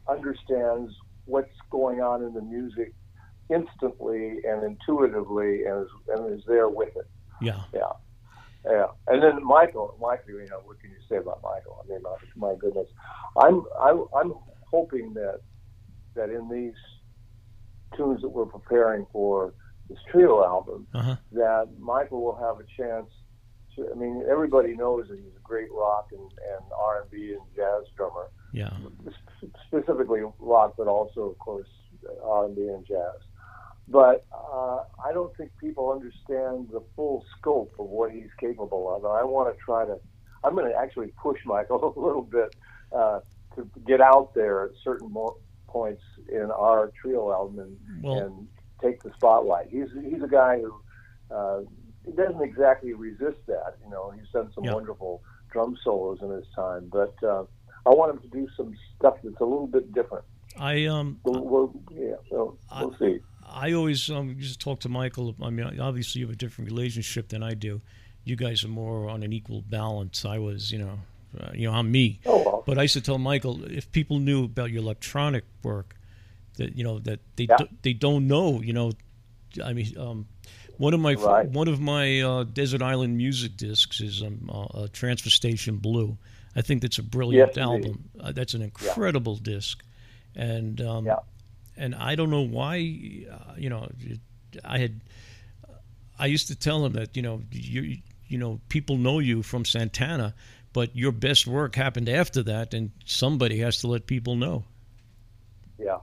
[0.09, 0.95] understands
[1.29, 2.95] what's going on in the music
[3.51, 7.09] instantly and intuitively, and is, and is there with it.
[7.41, 7.61] Yeah.
[7.73, 7.93] Yeah,
[8.67, 8.87] yeah.
[9.07, 11.77] And then Michael, Michael, you know, what can you say about Michael?
[11.85, 12.17] I mean, my,
[12.49, 12.89] my goodness,
[13.41, 14.33] I'm I, am I'm
[14.71, 15.41] hoping that
[16.15, 16.75] that in these
[17.97, 19.55] tunes that we're preparing for
[19.89, 21.17] this trio album, Uh-huh.
[21.33, 23.09] that Michael will have a chance
[23.77, 23.89] to.
[23.91, 27.47] I mean, everybody knows that he's a great rock and, and R and B and
[27.57, 28.71] jazz drummer, Yeah.
[29.67, 31.69] specifically rock, but also, of course,
[32.25, 33.13] R and B and jazz.
[33.89, 39.05] But uh, I don't think people understand the full scope of what he's capable of,
[39.05, 39.97] and I want to try to.
[40.45, 42.55] I'm going to actually push Michael a little bit
[42.95, 43.21] uh,
[43.57, 45.37] to get out there at certain mo-
[45.69, 48.49] points in our trio album and, Well- and
[48.83, 49.67] take the spotlight.
[49.71, 51.61] He's he's a guy who uh,
[52.17, 53.77] doesn't exactly resist that.
[53.85, 54.75] You know, he's done some Yeah.
[54.75, 57.45] wonderful drum solos in his time, but uh,
[57.89, 60.25] I want him to do some stuff that's a little bit different.
[60.59, 63.21] I um We'll, we'll, yeah, so we'll see.
[63.51, 65.35] I always um, used to talk to Michael.
[65.43, 67.81] I mean, obviously you have a different relationship than I do.
[68.25, 70.27] You guys are more on an equal balance.
[70.27, 70.99] I was, you know,
[71.41, 72.21] uh, you know, I'm me.
[72.27, 72.63] Oh, well.
[72.67, 75.97] But I used to tell Michael if people knew about your electronic work,
[76.59, 77.57] that you know that they Yeah.
[77.57, 78.61] do, they don't know.
[78.61, 78.93] You know,
[79.65, 80.27] I mean, um,
[80.77, 81.49] one of my Right.
[81.49, 86.19] one of my uh, Desert Island music discs is um, uh, uh, Transfer Station Blue.
[86.59, 88.11] I think that's a brilliant Yes, album.
[88.21, 89.85] Uh, that's an incredible disc,
[90.35, 91.21] and um, Yeah.
[91.77, 92.79] and I don't know why.
[93.31, 94.19] Uh, you know, it,
[94.65, 95.01] I had.
[96.19, 99.65] I used to tell him that you know you you know people know you from
[99.65, 100.35] Santana,
[100.73, 104.65] but your best work happened after that, and somebody has to let people know.
[105.79, 105.99] Yeah.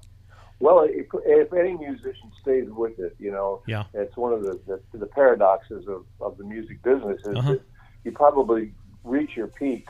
[0.61, 3.83] Well, if, if any musician stays with it, you know, Yeah.
[3.93, 7.51] it's one of the, the, the paradoxes of, of the music business is Uh-huh.
[7.51, 7.61] that
[8.05, 8.71] you probably
[9.03, 9.85] reach your peak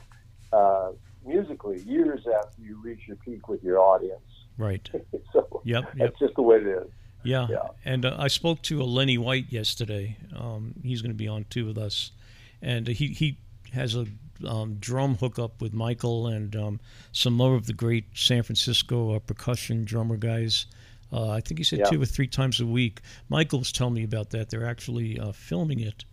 [0.54, 0.92] uh,
[1.26, 4.22] musically years after you reach your peak with your audience.
[4.58, 4.88] Right.
[5.34, 5.84] so Yep.
[5.84, 5.94] Yep.
[5.98, 6.88] that's just the way it is.
[7.24, 7.48] Yeah.
[7.50, 7.68] Yeah.
[7.84, 10.18] And uh, I spoke to a Lenny White yesterday.
[10.36, 12.12] Um, he's going to be on too with us,
[12.62, 13.38] and he he
[13.74, 14.06] has a
[14.48, 16.80] um, drum hookup with Michael and um,
[17.14, 20.68] some more of the great San Francisco uh, percussion drummer guys.
[21.12, 21.86] Uh, I think he said Yeah.
[21.86, 23.02] two or three times a week.
[23.30, 24.50] Michael was telling me about that.
[24.50, 26.06] They're actually uh, filming it,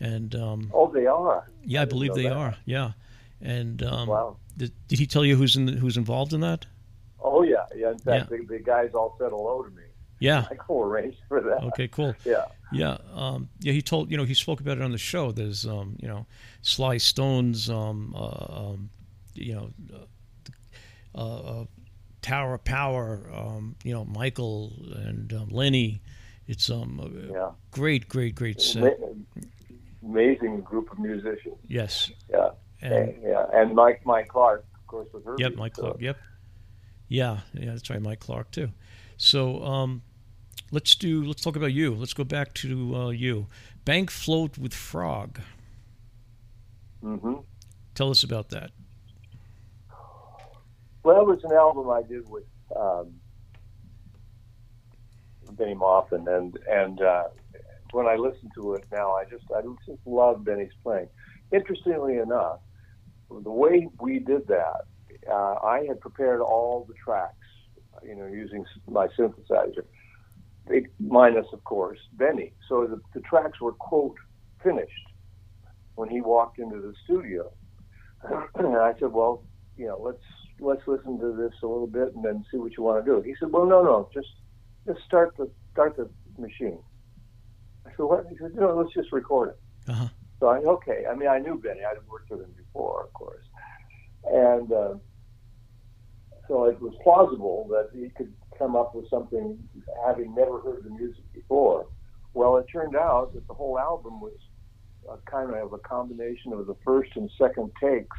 [0.00, 1.46] and um, Oh, they are.
[1.64, 2.32] yeah, I, didn't believe they that.
[2.32, 2.56] are.
[2.64, 2.92] Yeah,
[3.44, 4.36] and um, Wow.
[4.56, 6.66] did, did he tell you who's in who's involved in that?
[7.20, 7.64] Oh, yeah.
[7.74, 7.92] Yeah.
[7.92, 9.82] In fact, the, the guys all said hello to me.
[10.18, 10.46] Yeah.
[10.50, 11.62] I co arranged for that.
[11.68, 12.14] Okay, cool.
[12.24, 12.44] Yeah.
[12.72, 13.72] Yeah, um, yeah.
[13.72, 15.30] He told you know he spoke about it on the show.
[15.30, 16.26] There's um, you know
[16.62, 18.90] Sly Stone's um, uh, um,
[19.34, 19.70] you know
[21.14, 21.64] uh, uh,
[22.20, 23.30] Tower of Power.
[23.32, 26.02] Um, you know Michael and um, Lenny.
[26.48, 27.50] It's um a Yeah.
[27.70, 28.98] great, great, great set.
[30.02, 31.56] Amazing group of musicians.
[31.68, 32.10] Yes.
[32.28, 32.50] Yeah.
[32.92, 33.46] And, yeah.
[33.52, 35.34] And Mike, Mike Clark, of course, with her.
[35.38, 36.00] Yep, Mike Clark.
[36.00, 36.18] Yep.
[37.08, 38.70] Yeah, yeah, that's right, Mike Clark too.
[39.16, 40.02] So um,
[40.70, 41.24] let's do.
[41.24, 41.94] Let's talk about you.
[41.94, 43.46] Let's go back to uh, you.
[43.84, 45.40] Bank float with frog.
[47.02, 47.34] Mm-hmm.
[47.94, 48.70] Tell us about that.
[51.02, 53.12] Well, it was an album I did with um,
[55.52, 57.24] Bennie Maupin, and and uh,
[57.92, 61.08] when I listen to it now, I just I just love Bennie's playing.
[61.52, 62.60] Interestingly enough,
[63.42, 64.82] the way we did that,
[65.30, 67.34] uh, I had prepared all the tracks,
[68.02, 69.84] you know, using my synthesizer,
[70.68, 72.52] it, minus of course Bennie.
[72.68, 74.16] So the, the tracks were quote
[74.62, 74.92] finished
[75.94, 77.50] when he walked into the studio.
[78.54, 79.44] and I said, well,
[79.76, 80.22] you know, let's
[80.60, 83.20] let's listen to this a little bit and then see what you want to do.
[83.20, 84.28] He said, well, no, no, just
[84.86, 86.08] just start the start the
[86.38, 86.78] machine.
[87.86, 88.26] I said, what?
[88.30, 89.90] He said, no, let's just record it.
[89.90, 90.08] Uh-huh.
[90.40, 91.04] So I okay.
[91.10, 91.80] I mean, I knew Bennie.
[91.80, 93.44] I'd worked with him before, of course,
[94.24, 94.94] and uh,
[96.48, 99.58] so it was plausible that he could come up with something
[100.06, 101.86] having never heard the music before.
[102.34, 104.36] Well, it turned out that the whole album was
[105.08, 108.16] a kind of a combination of the first and second takes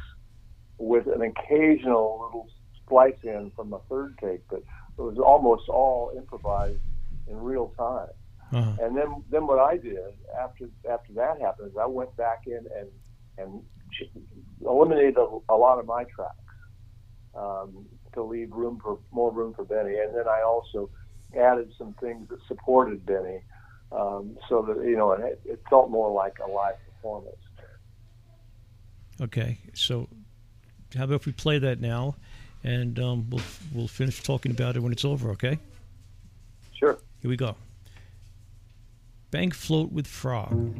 [0.78, 2.48] with an occasional little
[2.84, 4.58] splice in from a third take, but
[4.98, 6.80] it was almost all improvised
[7.28, 8.08] in real time.
[8.52, 8.84] Uh-huh.
[8.84, 9.98] And then, then what I did
[10.40, 12.88] after after that happened is I went back in and
[13.38, 13.62] and
[14.64, 16.34] eliminated a, a lot of my tracks
[17.34, 20.90] um, to leave room for more room for Bennie, and then I also
[21.38, 23.42] added some things that supported Bennie,
[23.92, 27.36] um, so that you know it, it felt more like a live performance.
[29.20, 30.08] Okay, so
[30.96, 32.16] how about if we play that now,
[32.64, 33.42] and um, we'll
[33.74, 35.30] we'll finish talking about it when it's over.
[35.30, 35.58] Okay.
[36.72, 36.98] Sure.
[37.22, 37.56] Here we go.
[39.30, 40.72] Bank float with frog.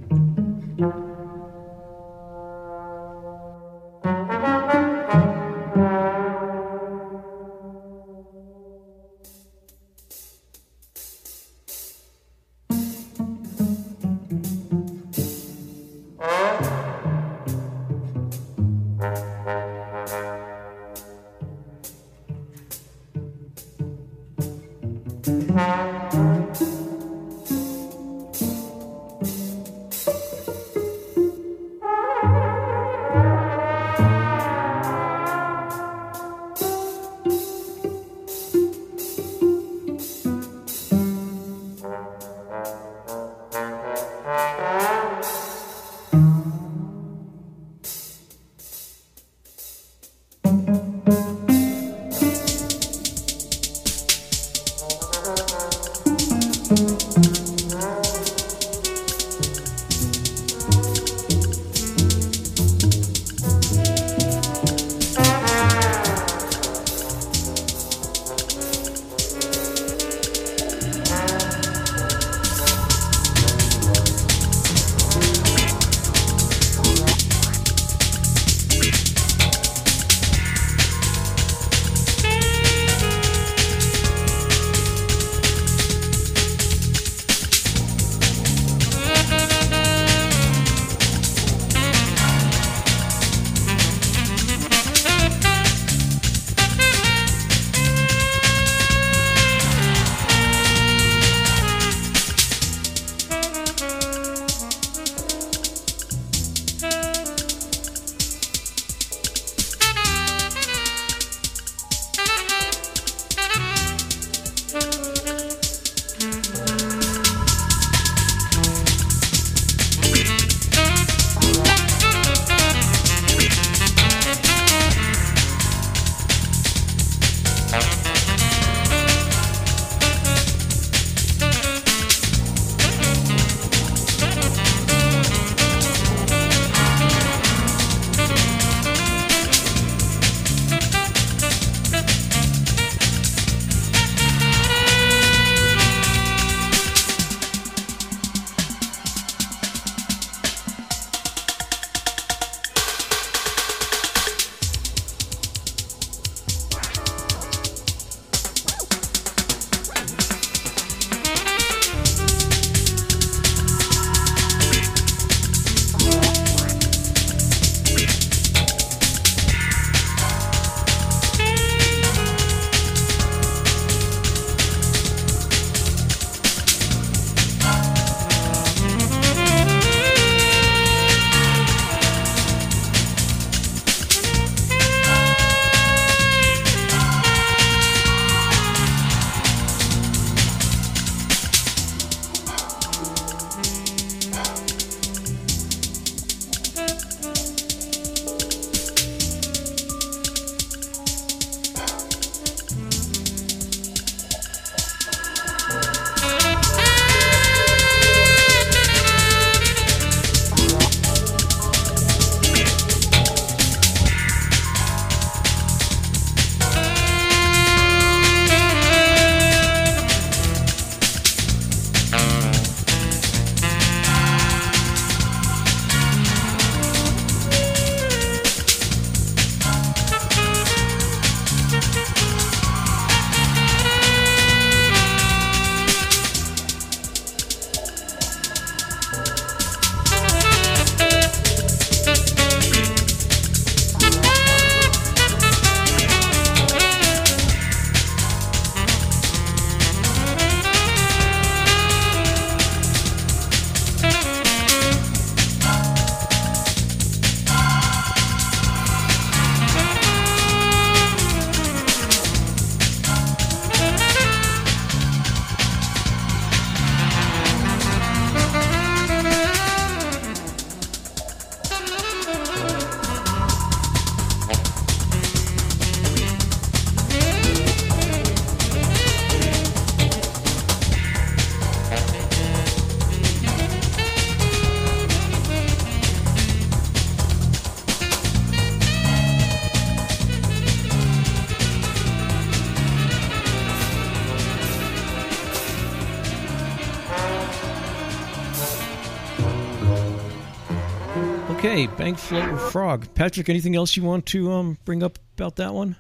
[302.07, 303.15] Okay, Bank Float with Frog.
[303.15, 305.97] Patrick, anything else you want to um, bring up about that one?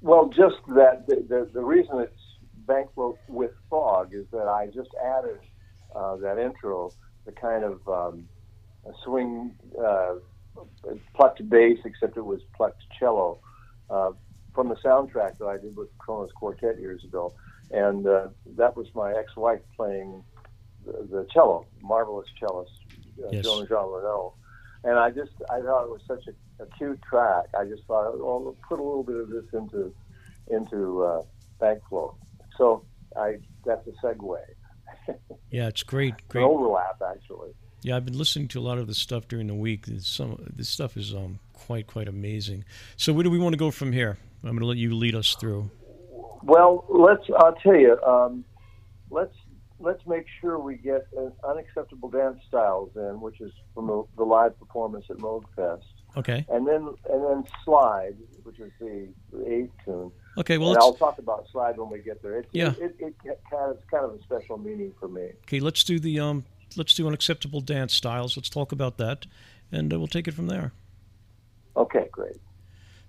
[0.00, 2.20] Well, just that the, the, the reason it's
[2.66, 5.38] bank float with Frog is that I just added
[5.94, 6.90] uh, that intro,
[7.26, 8.28] the kind of um,
[9.04, 10.14] swing uh,
[11.14, 13.38] plucked bass, except it was plucked cello,
[13.90, 14.10] uh,
[14.52, 17.32] from the soundtrack that I did with Kronos Quartet years ago.
[17.70, 20.24] And uh, that was my ex wife playing
[20.84, 22.70] the, the cello, marvelous cellist,
[23.24, 23.44] uh, Yes.
[23.44, 24.32] Joan Jeanrenaud.
[24.84, 27.46] And I just, I thought it was such a, a cute track.
[27.58, 29.94] I just thought, well, we'll put a little bit of this into
[30.48, 31.22] into uh,
[31.60, 32.14] Bankflow.
[32.58, 32.84] So
[33.16, 34.38] I, that's a segue.
[35.50, 36.14] Yeah, it's great.
[36.28, 36.42] Great.
[36.42, 37.52] overlap, actually.
[37.82, 39.84] Yeah, I've been listening to a lot of this stuff during the week.
[40.00, 42.64] Some this stuff is um quite quite amazing.
[42.96, 44.18] So where do we want to go from here?
[44.42, 45.70] I'm going to let you lead us through.
[46.42, 47.22] Well, let's.
[47.38, 48.02] I'll tell you.
[48.02, 48.44] Um,
[49.10, 49.34] let's
[49.84, 54.24] let's make sure we get uh, unacceptable dance styles in, which is from the, the
[54.24, 55.82] live performance at Moogfest,
[56.16, 56.44] Okay.
[56.48, 60.10] and then and then slide, which is the, the eighth tune.
[60.38, 60.58] Okay.
[60.58, 62.38] Well, I'll talk about slide when we get there.
[62.40, 62.72] It, Yeah.
[62.80, 65.30] It, it, it has kind of a special meaning for me.
[65.44, 65.60] okay.
[65.60, 66.44] Let's do the um.
[66.76, 68.36] Let's do unacceptable dance styles.
[68.36, 69.26] Let's talk about that,
[69.70, 70.72] and uh, we'll take it from there.
[71.76, 72.36] Okay, great.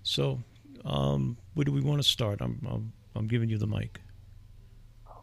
[0.04, 0.38] So,
[0.84, 2.40] um, where do we want to start?
[2.40, 4.00] I'm I'm, I'm giving you the mic.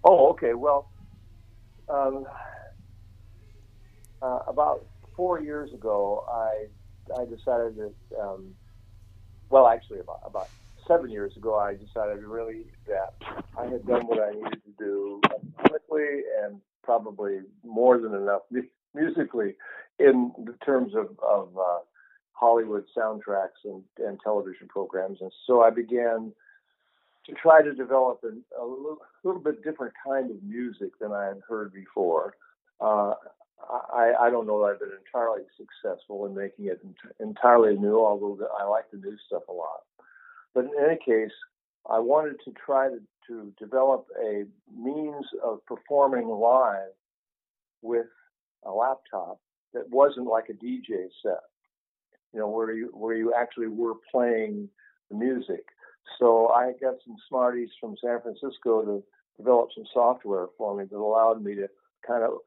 [0.03, 0.53] Oh, okay.
[0.53, 0.89] Well,
[1.93, 2.25] um,
[4.21, 4.85] uh, about
[5.15, 6.67] four years ago, I
[7.19, 7.93] I decided that.
[8.19, 8.55] Um,
[9.49, 10.49] well, actually, about about
[10.87, 13.13] seven years ago, I decided really that
[13.57, 15.21] I had done what I needed to do
[15.67, 18.41] quickly and probably more than enough
[18.93, 19.55] musically
[19.99, 21.79] in the terms of of uh,
[22.31, 26.33] Hollywood soundtracks and, and television programs, and so I began
[27.25, 31.27] to try to develop an, a little, little bit different kind of music than I
[31.27, 32.35] had heard before.
[32.81, 33.13] Uh,
[33.93, 37.99] I, I don't know that I've been entirely successful in making it ent- entirely new,
[37.99, 39.81] although the, I like the new stuff a lot.
[40.53, 41.31] But in any case,
[41.89, 44.43] I wanted to try to, to develop a
[44.75, 46.91] means of performing live
[47.81, 48.07] with
[48.65, 49.39] a laptop
[49.73, 51.41] that wasn't like a DJ set,
[52.33, 54.69] you know, where you where you actually were playing
[55.09, 55.65] the music.
[56.19, 59.03] So I got some smarties from San Francisco to
[59.37, 61.67] develop some software for me that allowed me to
[62.05, 62.39] kind of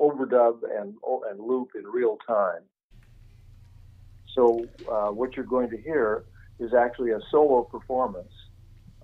[0.00, 0.94] overdub and
[1.30, 2.62] and loop in real time.
[4.34, 6.24] So uh, what you're going to hear
[6.60, 8.32] is actually a solo performance,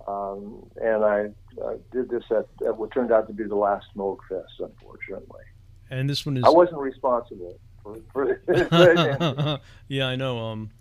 [0.07, 1.25] um, and I
[1.61, 5.43] uh, did this at, at what turned out to be the last Moog Fest, unfortunately.
[5.89, 6.43] And this one is.
[6.45, 8.41] I wasn't responsible for, for
[9.87, 10.39] yeah, I know.
[10.39, 10.71] Um,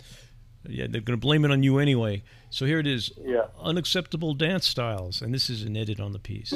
[0.68, 2.22] yeah, they're going to blame it on you anyway.
[2.50, 3.12] So here it is.
[3.22, 3.46] Yeah.
[3.60, 6.52] Unacceptable dance styles, and this is an edit on the piece.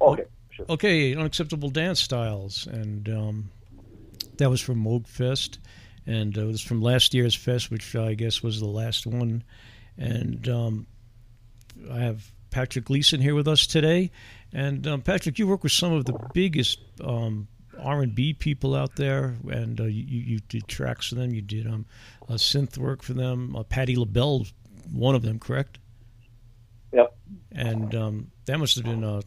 [0.00, 0.66] Okay, sure.
[0.68, 3.50] Okay, unacceptable dance styles, and um,
[4.38, 5.58] that was from Moog Fest,
[6.06, 9.42] and uh, it was from last year's fest, which I guess was the last one.
[9.96, 10.86] And um,
[11.90, 14.10] I have Patrick Gleeson here with us today,
[14.52, 18.74] and um, Patrick, you work with some of the biggest um, R and B people
[18.74, 21.34] out there, and uh, you, you did tracks for them.
[21.34, 21.86] You did um,
[22.28, 23.54] uh, synth work for them.
[23.56, 24.46] Uh, Patti LaBelle,
[24.92, 25.78] one of them, correct?
[26.92, 27.14] Yep.
[27.52, 29.20] And um, that must have been uh,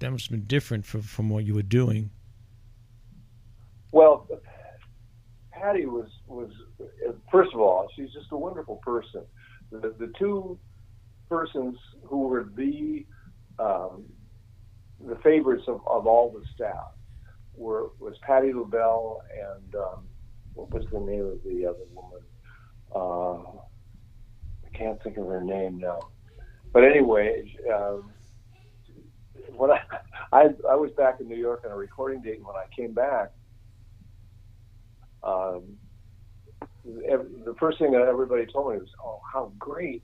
[0.00, 2.10] that must have been different from, from what you were doing.
[3.92, 4.26] Well,
[5.52, 6.50] Patti was was
[7.30, 9.22] first of all, she's just a wonderful person.
[9.70, 10.58] The the two
[11.28, 13.06] persons who were the
[13.58, 14.04] um,
[15.06, 16.92] the favorites of, of all the staff
[17.54, 20.06] were was Patti LaBelle and um,
[20.54, 22.20] what was the name of the other woman?
[22.94, 23.60] Uh,
[24.66, 26.00] I can't think of her name now.
[26.72, 28.12] But anyway, um,
[29.56, 29.80] when I,
[30.32, 32.92] I I was back in New York on a recording date, and when I came
[32.94, 33.30] back,
[35.22, 35.78] um,
[37.08, 40.02] ev the first thing that everybody told me was, "Oh, how great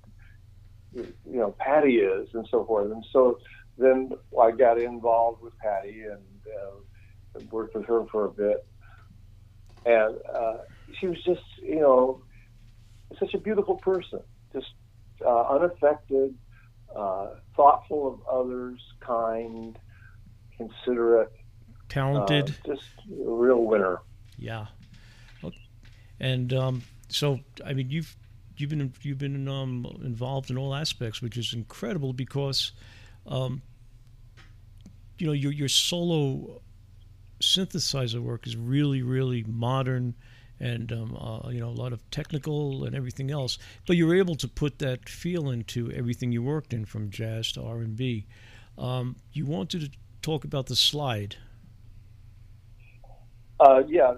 [0.94, 2.90] you know Patti is," and so forth.
[2.92, 3.38] And so
[3.78, 8.66] then I got involved with Patti and, uh, worked with her for a bit.
[9.84, 10.58] And uh,
[10.98, 12.22] she was just, you know,
[13.18, 14.20] such a beautiful person,
[14.52, 14.66] just
[15.24, 16.34] uh, unaffected,
[16.94, 19.78] uh, thoughtful of others, kind,
[20.56, 21.32] considerate,
[21.88, 22.50] Talented.
[22.50, 24.00] uh, just a real winner.
[24.38, 24.66] Yeah.
[26.18, 28.16] And um, so, I mean, you've
[28.56, 32.72] you've been you've been um, involved in all aspects, which is incredible because,
[33.26, 33.62] um,
[35.18, 36.62] you know, your your solo
[37.40, 40.14] synthesizer work is really really modern.
[40.58, 44.14] And um, uh, you know a lot of technical and everything else, but you were
[44.16, 47.94] able to put that feel into everything you worked in, from jazz to R and
[47.94, 48.26] B.
[48.78, 49.90] Um, you wanted to
[50.22, 51.36] talk about the slide.
[53.60, 54.14] Uh, yeah,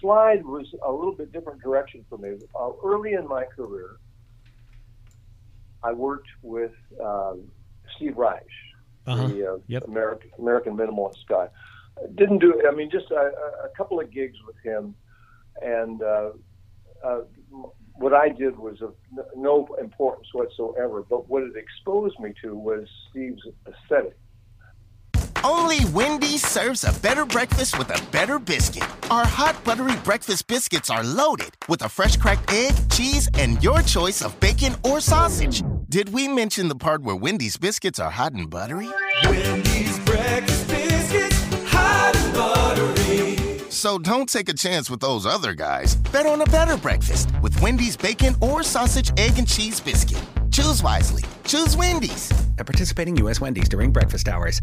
[0.00, 2.36] slide was a little bit different direction for me.
[2.58, 3.96] Uh, early in my career,
[5.82, 6.72] I worked with
[7.02, 7.42] um,
[7.96, 8.46] Steve Reich,
[9.06, 9.28] Uh-huh.
[9.28, 9.84] the uh, Yep.
[9.84, 11.48] American American minimalist guy.
[12.16, 12.62] Didn't do.
[12.66, 14.94] I mean, just a, a- a couple of gigs with him,
[15.62, 16.30] and uh,
[17.04, 17.20] uh,
[17.94, 18.94] what I did was of
[19.36, 21.02] no importance whatsoever.
[21.08, 24.16] But what it exposed me to was Steve's aesthetic.
[25.44, 28.88] Only Wendy's serves a better breakfast with a better biscuit.
[29.10, 33.82] Our hot buttery breakfast biscuits are loaded with a fresh cracked egg, cheese, and your
[33.82, 35.62] choice of bacon or sausage.
[35.90, 38.88] Did we mention the part where Wendy's biscuits are hot and buttery?
[39.24, 40.53] Wendy's breakfast
[43.84, 45.96] So don't take a chance with those other guys.
[46.10, 50.22] Bet on a better breakfast with Wendy's bacon or sausage, egg, and cheese biscuit.
[50.50, 51.22] Choose wisely.
[51.44, 52.32] Choose Wendy's.
[52.58, 53.42] At participating U.S.
[53.42, 54.62] Wendy's during breakfast hours.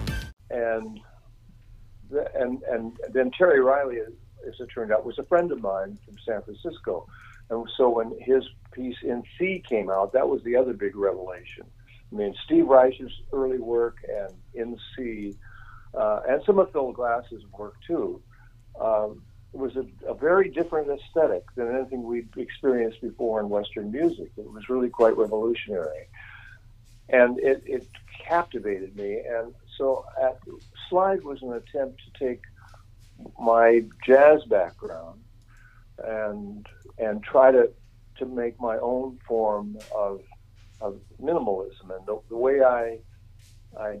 [0.51, 0.99] And
[2.09, 5.97] th- and and then Terry Riley, as it turned out, was a friend of mine
[6.05, 7.05] from San Francisco,
[7.49, 8.43] and so when his
[8.73, 11.65] piece in C came out, that was the other big revelation.
[12.11, 15.35] I mean, Steve Reich's early work and in C,
[15.97, 18.21] uh, and some of Phil Glass's work too,
[18.79, 19.21] um,
[19.53, 24.31] was a, a very different aesthetic than anything we'd experienced before in Western music.
[24.37, 26.07] It was really quite revolutionary
[27.11, 27.87] and it, it
[28.27, 29.21] captivated me.
[29.27, 30.39] And so, at,
[30.89, 32.41] Slide was an attempt to take
[33.39, 35.21] my jazz background
[36.03, 36.67] and
[36.97, 37.71] and try to
[38.17, 40.21] to make my own form of
[40.81, 41.95] of minimalism.
[41.95, 42.99] And the, the way I
[43.79, 43.99] I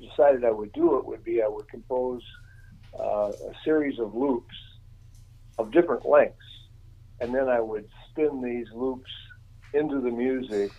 [0.00, 2.22] decided I would do it would be I would compose
[2.98, 4.54] uh, a series of loops
[5.58, 6.38] of different lengths,
[7.20, 9.10] and then I would spin these loops
[9.72, 10.70] into the music.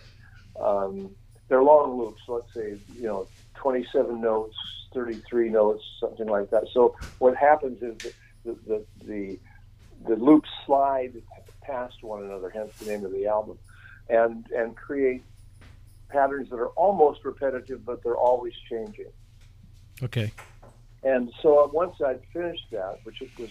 [0.60, 1.10] Um,
[1.48, 4.56] they're long loops, let's say, you know, 27 notes,
[4.92, 6.64] 33 notes, something like that.
[6.72, 8.12] So what happens is
[8.44, 9.38] the, the, the,
[10.06, 11.14] the loops slide
[11.62, 13.58] past one another, hence the name of the album,
[14.08, 15.22] and, and create
[16.08, 19.10] patterns that are almost repetitive, but they're always changing.
[20.02, 20.32] Okay.
[21.02, 23.50] And so once I'd finished that, which it was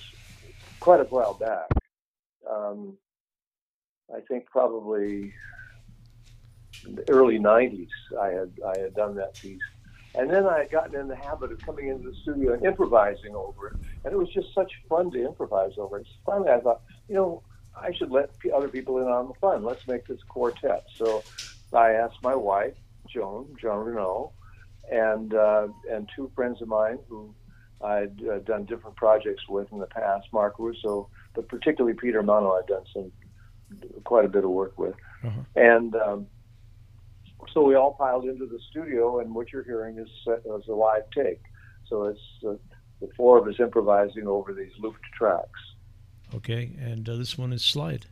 [0.79, 1.67] quite a while back,
[2.49, 2.97] um,
[4.13, 5.33] I think probably
[6.85, 7.87] in the early '90s,
[8.19, 9.61] I had I had done that piece,
[10.17, 13.35] and then I had gotten in the habit of coming into the studio and improvising
[13.35, 16.07] over it, and it was just such fun to improvise over it.
[16.07, 17.43] So finally, I thought, you know,
[17.75, 19.63] I should let other people in on the fun.
[19.63, 20.85] Let's make this quartet.
[20.97, 21.23] So
[21.73, 22.73] I asked my wife,
[23.07, 24.31] Joan, Joan Renault,
[24.91, 27.33] and uh, and two friends of mine who
[27.81, 32.57] I'd uh, done different projects with in the past, Mark Russo, but particularly Peter Maunu,
[32.59, 33.11] I'd done some
[34.03, 34.95] quite a bit of work with,
[35.55, 36.27] and um,
[37.53, 40.73] so we all piled into the studio, and what you're hearing is, uh, is a
[40.73, 41.41] live take.
[41.87, 42.53] So it's uh,
[43.01, 45.59] the four of us improvising over these looped tracks.
[46.33, 46.71] Okay.
[46.79, 48.07] And uh, this one is Slide.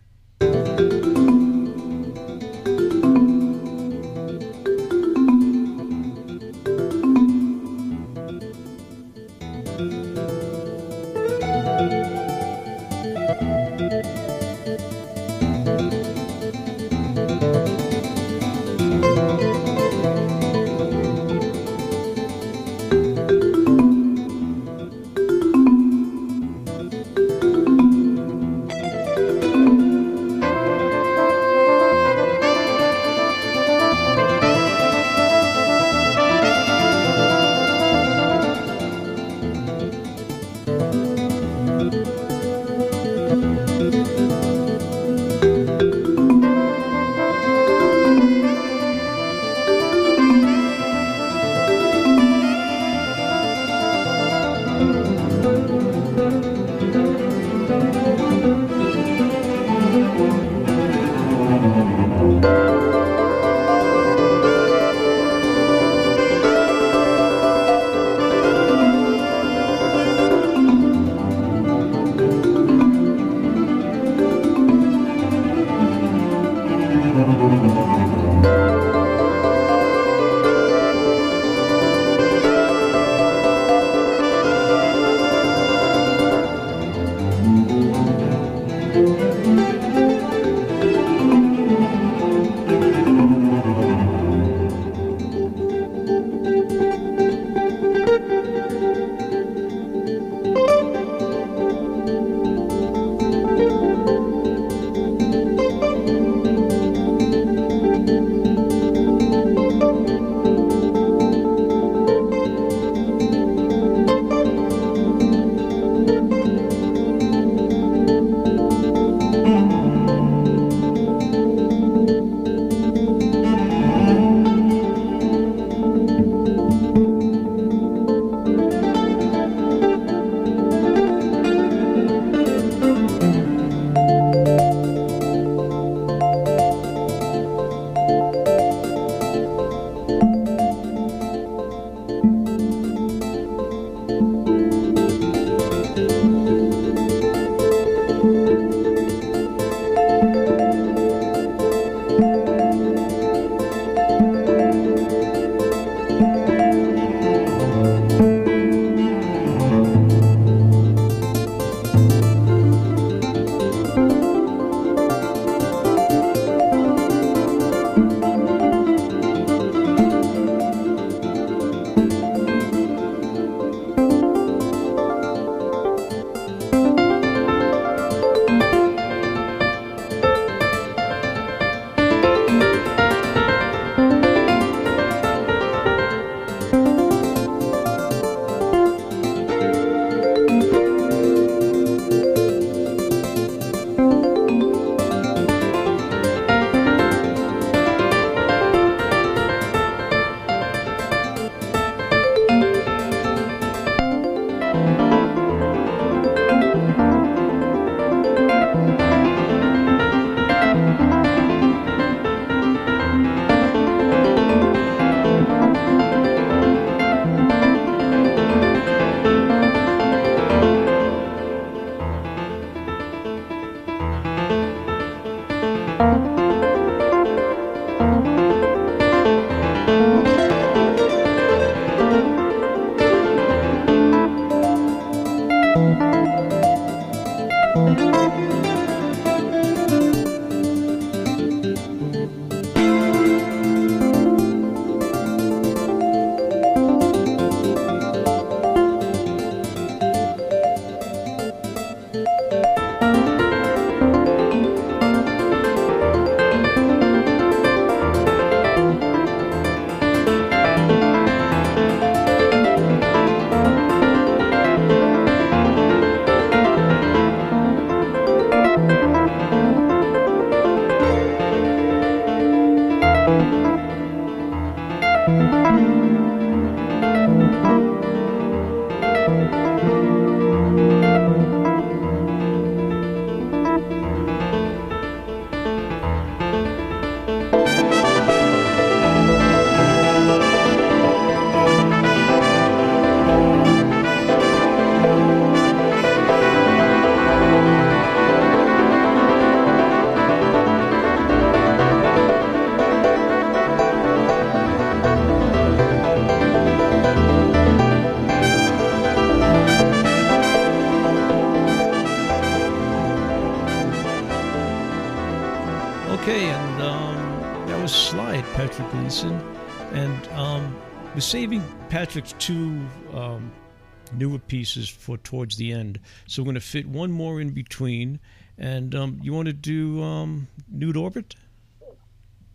[324.54, 326.00] Pieces for towards the end.
[326.28, 328.20] So we're going to fit one more in between.
[328.60, 331.34] And um, you want to do um, Nude Orbit?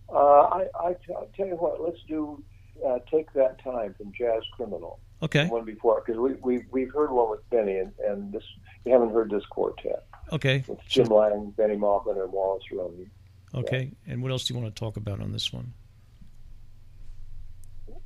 [0.09, 2.41] Uh, I, I t- I'll tell you what, let's do
[2.87, 5.01] uh, Take That Time from Jazz Criminal.
[5.25, 5.49] Okay.
[5.49, 8.45] One before, because we, we, we've heard one with Bennie, and, and this
[8.85, 10.07] we haven't heard this quartet.
[10.31, 10.63] Okay.
[10.69, 13.09] With Jim Lang, Bennie Maupin, and Wallace Roney.
[13.57, 13.91] Okay.
[14.07, 15.73] And what else do you want to talk about on this one?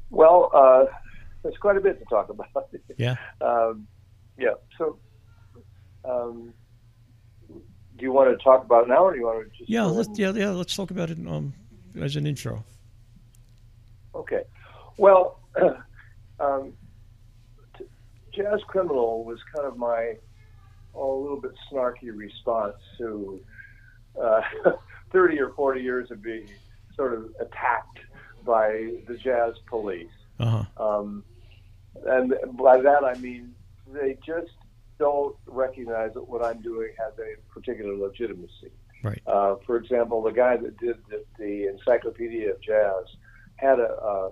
[0.08, 0.86] Well, uh,
[1.42, 2.46] there's quite a bit to talk about.
[2.96, 3.16] Yeah.
[3.40, 3.86] Um,
[4.38, 4.54] Yeah.
[4.78, 4.98] So,
[6.04, 6.52] um,
[7.48, 9.70] do you want to talk about it now, or do you want to just?
[9.70, 11.52] Yeah, let's and- yeah yeah let's talk about it um,
[12.00, 12.64] as an intro.
[14.14, 14.42] Okay.
[14.96, 15.40] Well,
[16.40, 16.72] um,
[17.78, 17.84] t-
[18.34, 20.16] Jazz Criminal was kind of my
[20.94, 23.40] oh, a little bit snarky response to
[24.20, 24.42] uh,
[25.12, 26.46] 30 or 40 years of being
[26.94, 28.00] sort of attacked
[28.44, 30.10] by the jazz police.
[30.38, 30.98] Uh huh.
[30.98, 31.24] Um,
[32.06, 33.54] and by that I mean
[33.92, 34.52] they just
[34.98, 38.70] don't recognize that what I'm doing has a particular legitimacy.
[39.02, 39.20] Right.
[39.26, 43.06] Uh, for example, the guy that did the, the Encyclopedia of Jazz
[43.56, 44.30] had a, a,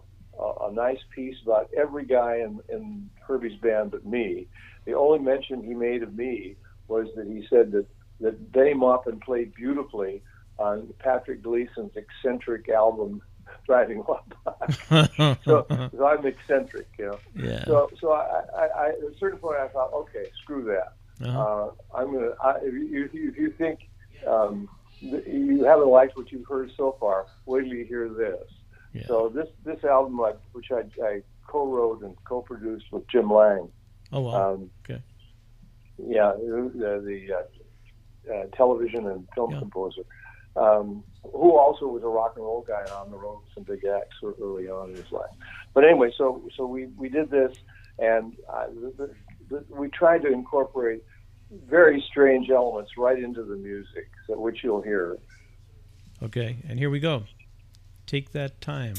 [0.69, 4.47] a nice piece about every guy in, in Herbie's band but me.
[4.85, 6.57] The only mention he made of me
[6.87, 7.87] was that he said that,
[8.21, 10.23] that Bennie Maupin played beautifully
[10.59, 13.23] on Patrick Gleeson's eccentric album,
[13.67, 15.39] Driving While Black.
[15.45, 17.21] so, so I'm eccentric, you know.
[17.35, 17.65] Yeah.
[17.65, 20.95] So, so I, I, I, at a certain point, I thought, okay, screw that.
[21.27, 21.39] Uh-huh.
[21.41, 22.31] Uh, I'm gonna.
[22.43, 23.81] I, if, you, if, you, think
[24.27, 24.69] um,
[25.03, 28.49] you haven't liked what you've heard so far, wait till you hear this.
[28.95, 29.03] Yeah.
[29.07, 33.69] So this this album, I, which I, I co-wrote and co-produced with Jim Lang.
[34.13, 34.55] Oh wow.
[34.55, 35.03] Um, okay.
[35.99, 39.59] yeah, the, the uh, uh, television and film Yeah.
[39.61, 40.03] composer,
[40.57, 43.85] um, who also was a rock and roll guy on the road with some big
[43.85, 45.31] acts early on in his life.
[45.75, 47.57] But anyway, so so we we did this,
[47.99, 48.67] and uh,
[48.97, 49.15] the,
[49.49, 51.03] the, we tried to incorporate
[51.51, 55.19] very strange elements right into the music, so, which you'll hear.
[56.23, 57.25] Okay, and here we go.
[58.07, 58.95] Take that time.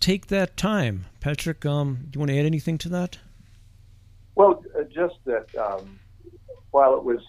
[0.00, 1.04] Take That Time?
[1.20, 3.18] Patrick, um, do you want to add anything to that?
[4.34, 5.98] Well, uh, just that um,
[6.70, 7.20] while it was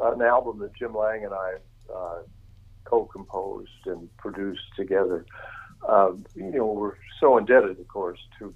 [0.00, 1.54] an album that Jim Lang and I
[1.92, 2.18] uh,
[2.84, 5.26] co-composed and produced together,
[5.88, 8.54] um, you know, we're so indebted, of course, to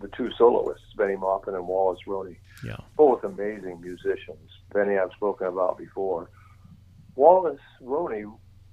[0.00, 2.76] the two soloists, Bennie Maupin and Wallace Roney, Yeah.
[2.96, 4.48] both amazing musicians.
[4.72, 6.30] Bennie I've spoken about before.
[7.16, 8.24] Wallace Roney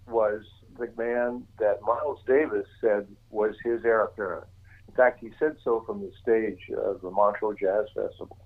[0.07, 0.43] was
[0.77, 4.45] the man that Miles Davis said was his heir apparent.
[4.87, 8.37] In fact, he said so from the stage of the Montreux Jazz Festival.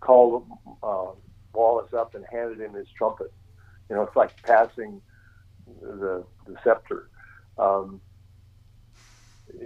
[0.00, 0.46] Called
[0.82, 1.12] uh,
[1.52, 3.32] Wallace up and handed him his trumpet.
[3.90, 5.00] You know, it's like passing
[5.80, 7.10] the, the scepter.
[7.58, 8.00] Um,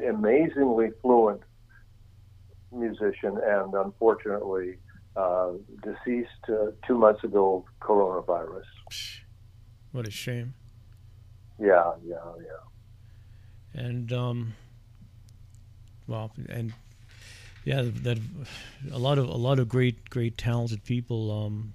[0.09, 1.43] amazingly fluent
[2.73, 4.78] musician, and unfortunately
[5.16, 5.52] uh,
[5.82, 8.64] deceased uh, two months ago, coronavirus.
[9.93, 10.55] What a shame.
[11.63, 13.81] Yeah, yeah, yeah.
[13.87, 14.55] and um,
[16.07, 16.73] well, and
[17.65, 18.19] yeah, that
[18.93, 21.75] a lot of a lot of great, great talented people um,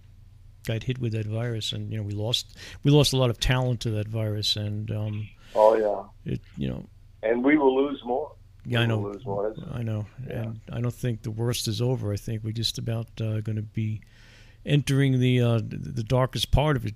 [0.66, 3.40] got hit with that virus, and you know we lost we lost a lot of
[3.40, 6.34] talent to that virus, and um, Oh, yeah.
[6.34, 6.84] it you know
[7.24, 8.34] And we will lose more.
[8.66, 9.56] yeah, I know, lose more.
[9.72, 10.34] I know, Yeah.
[10.44, 12.12] and I don't think the worst is over.
[12.12, 14.02] I think we're just about uh, going to be
[14.66, 16.96] entering the uh, the darkest part of it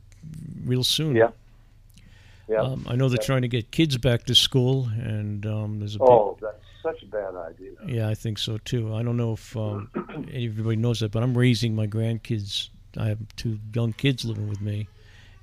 [0.66, 1.16] real soon.
[1.16, 1.32] Yeah.
[2.52, 2.64] Yeah.
[2.64, 3.26] Um, I know they're Yeah.
[3.26, 7.02] trying to get kids back to school, and um, there's a big, Oh, that's such
[7.02, 7.72] a bad idea.
[7.86, 8.94] Yeah, I think so too.
[8.94, 9.90] I don't know if um,
[10.34, 12.68] everybody knows that, but I'm raising my grandkids.
[12.98, 14.90] I have two young kids living with me,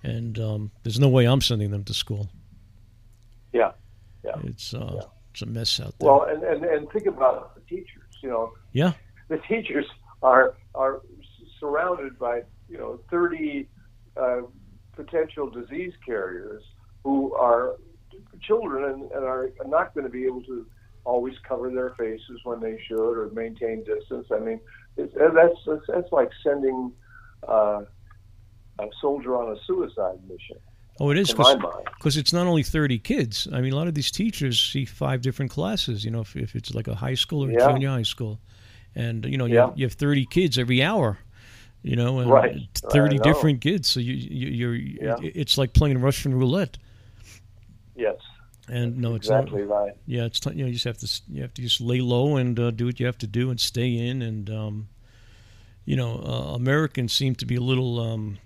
[0.02, 2.28] and um, there's no way I'm sending them to school.
[3.54, 3.72] Yeah,
[4.22, 4.36] yeah.
[4.44, 6.10] It's uh, it's a mess out there.
[6.10, 8.04] Well, and, and, and think about the teachers.
[8.22, 8.92] You know, yeah,
[9.28, 9.86] the teachers
[10.22, 11.00] are are
[11.58, 13.66] surrounded by you know 30
[14.18, 14.40] uh,
[14.94, 16.62] potential disease carriers
[17.04, 17.74] who are
[18.42, 20.66] children and, and are not going to be able to
[21.04, 24.26] always cover their faces when they should or maintain distance.
[24.32, 24.60] I mean,
[24.96, 26.92] it's, that's, that's that's like sending
[27.48, 27.82] uh,
[28.78, 30.56] a soldier on a suicide mission.
[31.00, 31.86] Oh, it is my mind.
[31.96, 33.46] because it's not only 30 kids.
[33.52, 36.04] I mean, a lot of these teachers see five different classes.
[36.04, 37.68] You know, if, if it's like a high school or Yeah.
[37.68, 38.40] junior high school,
[38.96, 39.68] and you know, you, Yeah.
[39.68, 41.18] have, you have 30 kids every hour.
[41.82, 42.56] You know, and Right.
[42.74, 43.88] 30 different kids.
[43.88, 45.16] So you, you you're Yeah.
[45.20, 46.76] it's like playing Russian roulette.
[47.98, 48.16] Yes.
[48.70, 49.70] And no, it's exactly not.
[49.74, 49.92] right.
[50.06, 52.58] Yeah, it's you know you just have to you have to just lay low and
[52.60, 54.88] uh, do what you have to do and stay in and um,
[55.86, 58.38] you know uh, Americans seem to be a little um,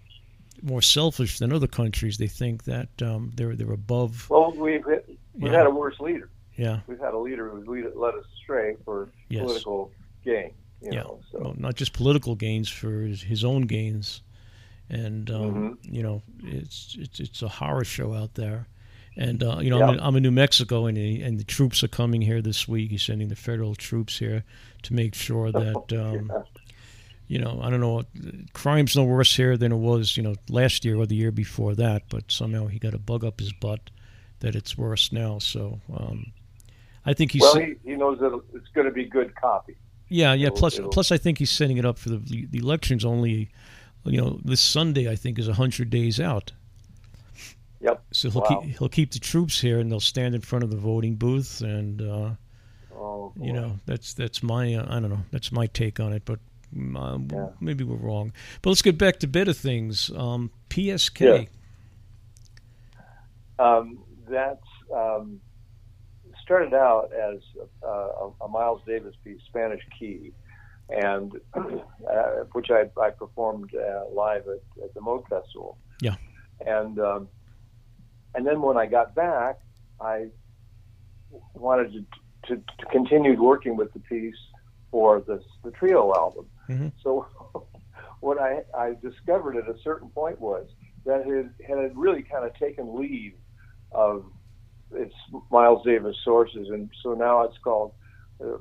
[0.62, 2.18] more selfish than other countries.
[2.18, 4.28] They think that um, they're they're above.
[4.30, 5.00] Well, we've we've
[5.52, 5.58] Yeah.
[5.58, 6.28] had a worse leader.
[6.56, 9.42] Yeah, We've had a leader who's lead, led us astray for Yes.
[9.42, 9.90] political
[10.24, 10.52] gain.
[10.82, 11.02] You yeah.
[11.02, 14.20] know, so Well, not just political gains for his, his own gains,
[14.90, 15.42] and um,
[15.82, 15.94] Mm-hmm.
[15.94, 18.68] you know it's it's it's a horror show out there.
[19.16, 21.84] And uh, you know, I'm, in, I'm in New Mexico, and the, and the troops
[21.84, 22.90] are coming here this week.
[22.90, 24.42] He's sending the federal troops here
[24.84, 26.30] to make sure that um,
[27.28, 28.02] you know, I don't know,
[28.52, 31.74] crime's no worse here than it was, you know, last year or the year before
[31.74, 32.02] that.
[32.08, 33.90] But somehow he got a bug up his butt
[34.40, 35.38] that it's worse now.
[35.38, 36.32] So um,
[37.06, 39.76] I think he's well, he, he knows that it's going to be good copy.
[40.08, 40.46] yeah, yeah.
[40.46, 43.04] it'll- Plus, it'll- plus, I think he's setting it up for the the, the elections.
[43.04, 43.50] Only,
[44.04, 46.52] you know, this Sunday I think is hundred days out.
[47.82, 48.02] Yep.
[48.12, 48.60] So he'll Wow.
[48.60, 51.60] keep he'll keep the troops here, and they'll stand in front of the voting booth,
[51.60, 52.30] and uh,
[52.94, 56.22] Oh, you know that's that's my uh, I don't know that's my take on it,
[56.24, 56.38] but
[56.96, 57.18] uh,
[57.60, 58.32] maybe we're wrong.
[58.62, 60.10] But let's get back to better things.
[60.16, 61.48] Um, PSK.
[63.58, 63.98] Um,
[64.28, 65.40] that's um,
[66.42, 67.40] started out as
[67.84, 70.32] uh, a, a Miles Davis piece, Spanish Key,
[70.88, 75.78] and uh, which I, I performed uh, live at, at the Moog Festival.
[76.00, 76.14] Yeah.
[76.66, 77.28] And um,
[78.34, 79.58] and then when I got back,
[80.00, 80.26] I
[81.54, 82.04] wanted to,
[82.48, 84.34] to, to continue working with the piece
[84.90, 86.46] for this the trio album.
[86.68, 86.92] Mhm.
[87.02, 87.26] So
[88.20, 90.68] what I, I discovered at a certain point was
[91.04, 93.34] that it had really kind of taken leave
[93.92, 94.24] of
[94.94, 95.14] its
[95.50, 97.92] Miles Davis sources, and so now it's called
[98.42, 98.58] uh,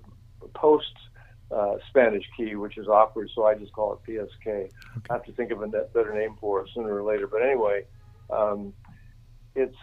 [0.56, 0.94] post
[1.56, 3.30] uh, Spanish Key, which is awkward.
[3.36, 4.70] So I just call it PSK.
[5.10, 7.28] I have to think of a better name for it sooner or later.
[7.28, 7.84] But anyway,
[8.30, 8.74] um,
[9.56, 9.78] it's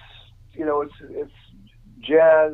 [0.53, 1.33] you know it's it's
[2.01, 2.53] jazz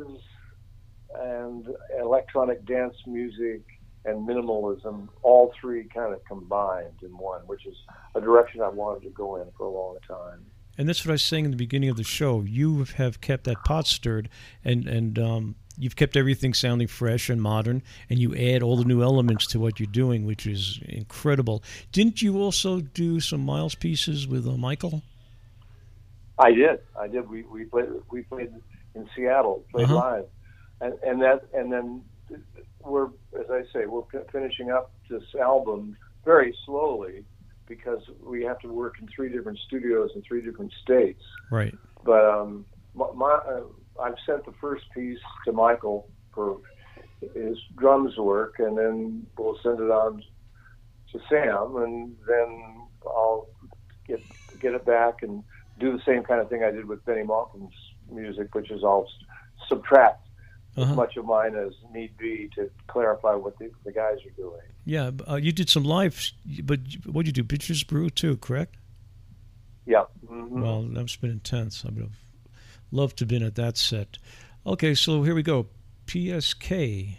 [1.15, 1.69] and
[2.01, 3.63] electronic dance music
[4.05, 7.77] and minimalism, all three kind of combined in one, which is
[8.15, 10.45] a direction I wanted to go in for a long time.
[10.77, 12.43] And that's what I was saying in the beginning of the show.
[12.43, 14.29] You have kept that pot stirred,
[14.65, 18.85] and and um, you've kept everything sounding fresh and modern, and you add all the
[18.85, 21.63] new elements to what you're doing, which is incredible.
[21.93, 25.03] Didn't you also do some Miles pieces with uh, Michael?
[26.39, 26.79] I did.
[26.99, 27.29] I did.
[27.29, 28.51] We we played we played
[28.95, 29.95] in Seattle, played Uh-huh.
[29.95, 30.25] live,
[30.81, 32.03] and and that and then
[32.83, 33.07] we're
[33.39, 37.25] as I say we're p- finishing up this album very slowly
[37.67, 41.23] because we have to work in three different studios in three different states.
[41.51, 41.77] Right.
[42.05, 46.59] But um, my, my uh, I've sent the first piece to Michael for
[47.35, 50.23] his drums work, and then we'll send it on
[51.13, 53.47] to Sam, and then I'll
[54.07, 54.23] get
[54.61, 55.45] get it back and
[55.79, 57.73] do the same kind of thing I did with Bennie Maupin's
[58.11, 59.09] music, which is I'll
[59.69, 60.21] subtract
[60.77, 60.91] Uh-huh.
[60.91, 64.61] as much of mine as need be to clarify what the, the guys are doing.
[64.85, 66.31] Yeah, uh, you did some live,
[66.65, 67.57] but what did you do?
[67.57, 68.77] Bitches Brew too, correct?
[69.87, 70.05] Yeah.
[70.27, 70.63] Mhm.
[70.63, 71.85] Well, that's been intense.
[71.85, 72.19] I would have
[72.91, 74.19] loved to have been at that set.
[74.67, 75.67] Okay, so here we go.
[76.07, 77.17] PSK.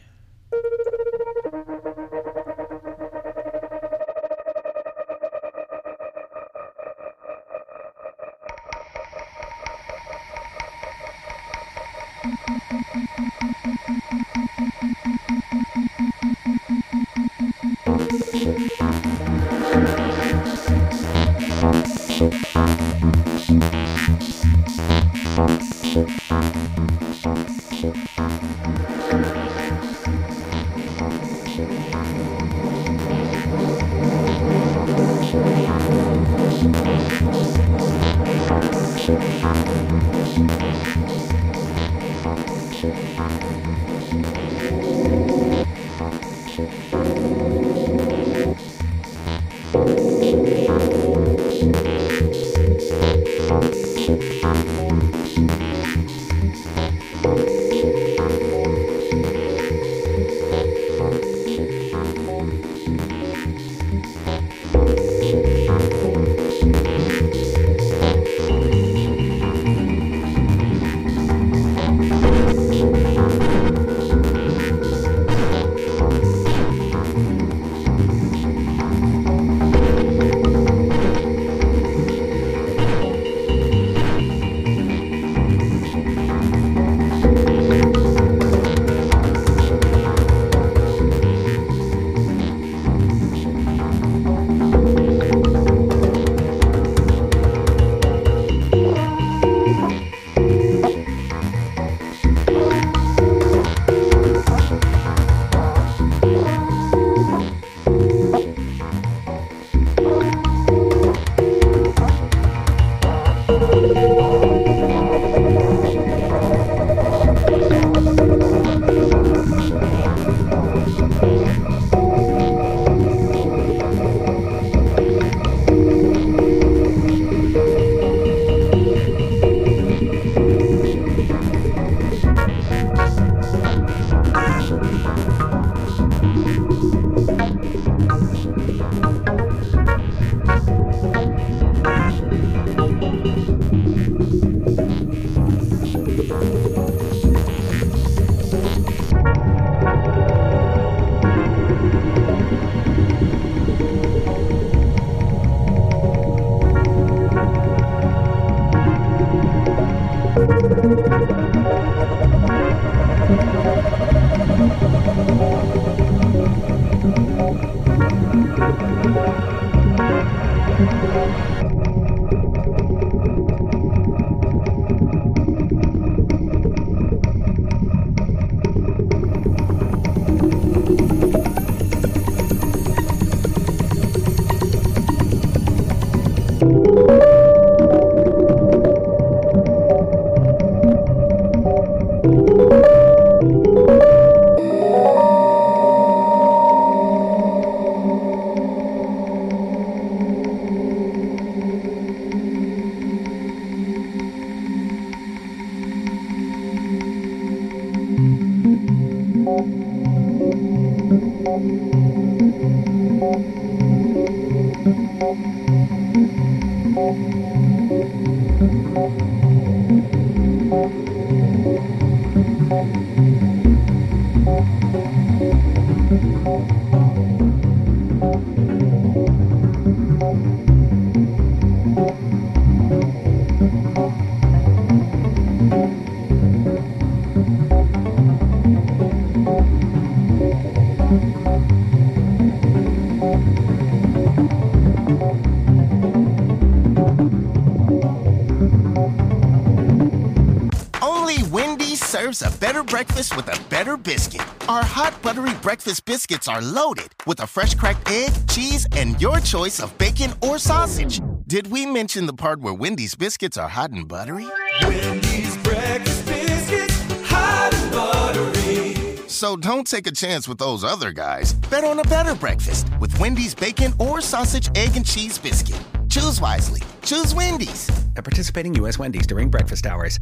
[252.95, 254.47] Breakfast with a better biscuit.
[254.69, 259.41] Our hot buttery breakfast biscuits are loaded with a fresh cracked egg, cheese, and your
[259.41, 261.19] choice of bacon or sausage.
[261.45, 264.47] Did we mention the part where Wendy's biscuits are hot and buttery?
[264.83, 269.27] Wendy's breakfast biscuits, hot and buttery.
[269.27, 271.51] So don't take a chance with those other guys.
[271.69, 275.81] Bet on a better breakfast with Wendy's bacon or sausage, egg, and cheese biscuit.
[276.07, 276.81] Choose wisely.
[277.03, 277.89] Choose Wendy's.
[278.15, 278.97] At participating U.S.
[278.97, 280.17] Wendy's during breakfast hours.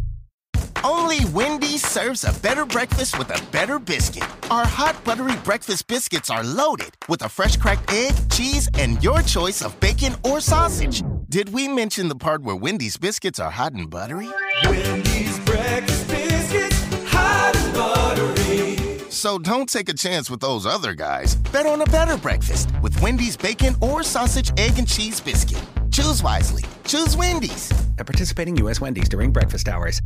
[1.96, 4.24] Only serves a better breakfast with a better biscuit.
[4.50, 9.22] Our hot buttery breakfast biscuits are loaded with a fresh cracked egg, cheese, and your
[9.22, 11.04] choice of bacon or sausage.
[11.30, 14.30] Did we mention the part where Wendy's biscuits are hot and buttery?
[14.66, 19.10] Wendy's breakfast biscuits, hot and buttery.
[19.10, 21.36] So don't take a chance with those other guys.
[21.36, 25.62] Bet on a better breakfast with Wendy's bacon or sausage, egg, and cheese biscuit.
[25.92, 26.64] Choose wisely.
[26.86, 27.72] Choose Wendy's.
[28.00, 28.82] At participating U.S.
[28.82, 30.02] Wendy's during breakfast hours.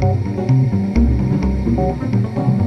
[0.00, 0.26] Thank
[1.76, 2.57] you.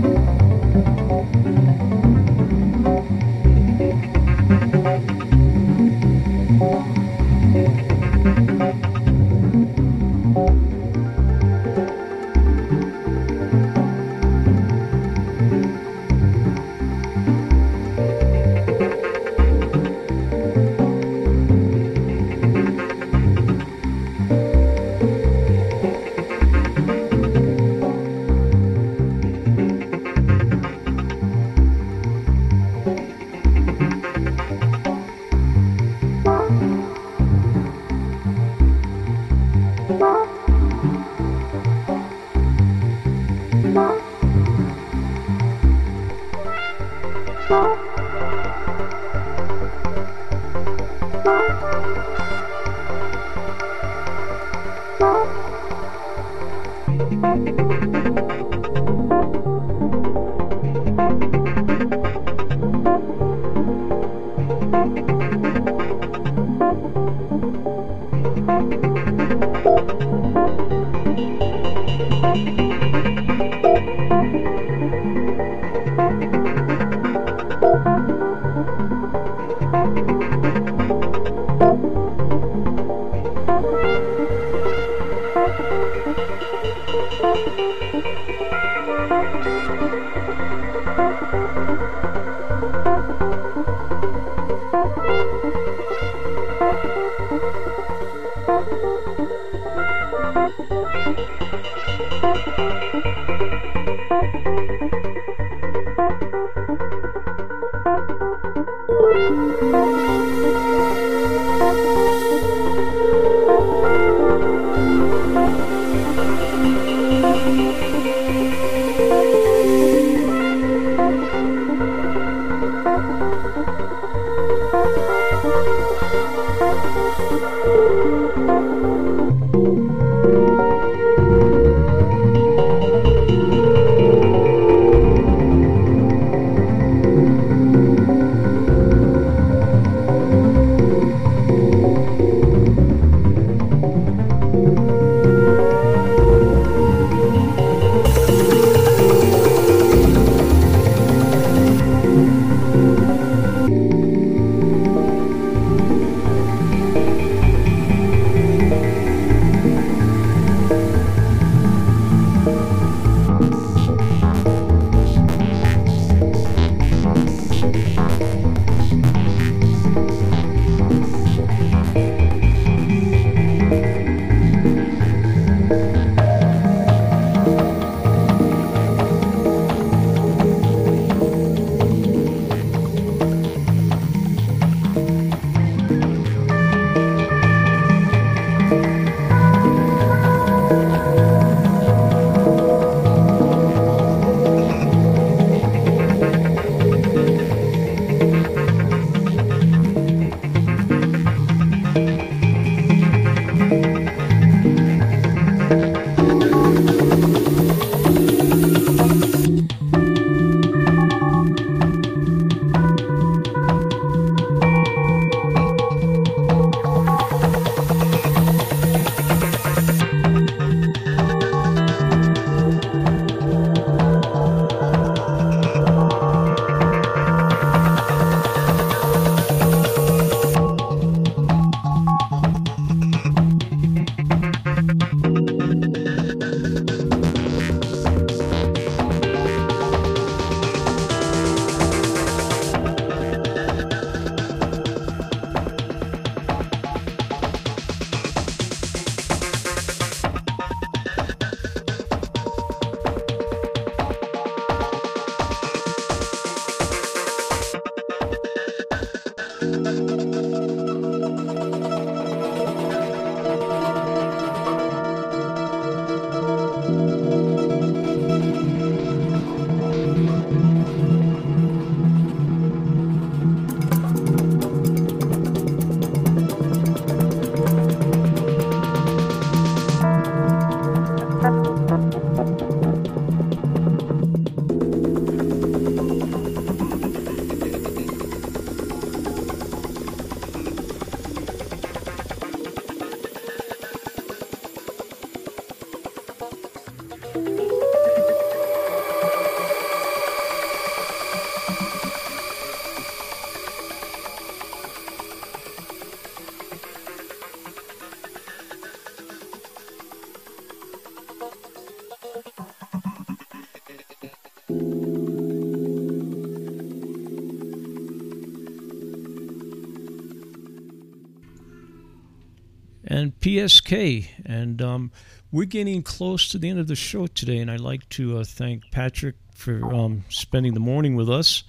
[323.52, 325.12] PSK, and um,
[325.52, 327.58] we're getting close to the end of the show today.
[327.58, 331.66] And I'd like to uh, thank Patrick for um, spending the morning with us.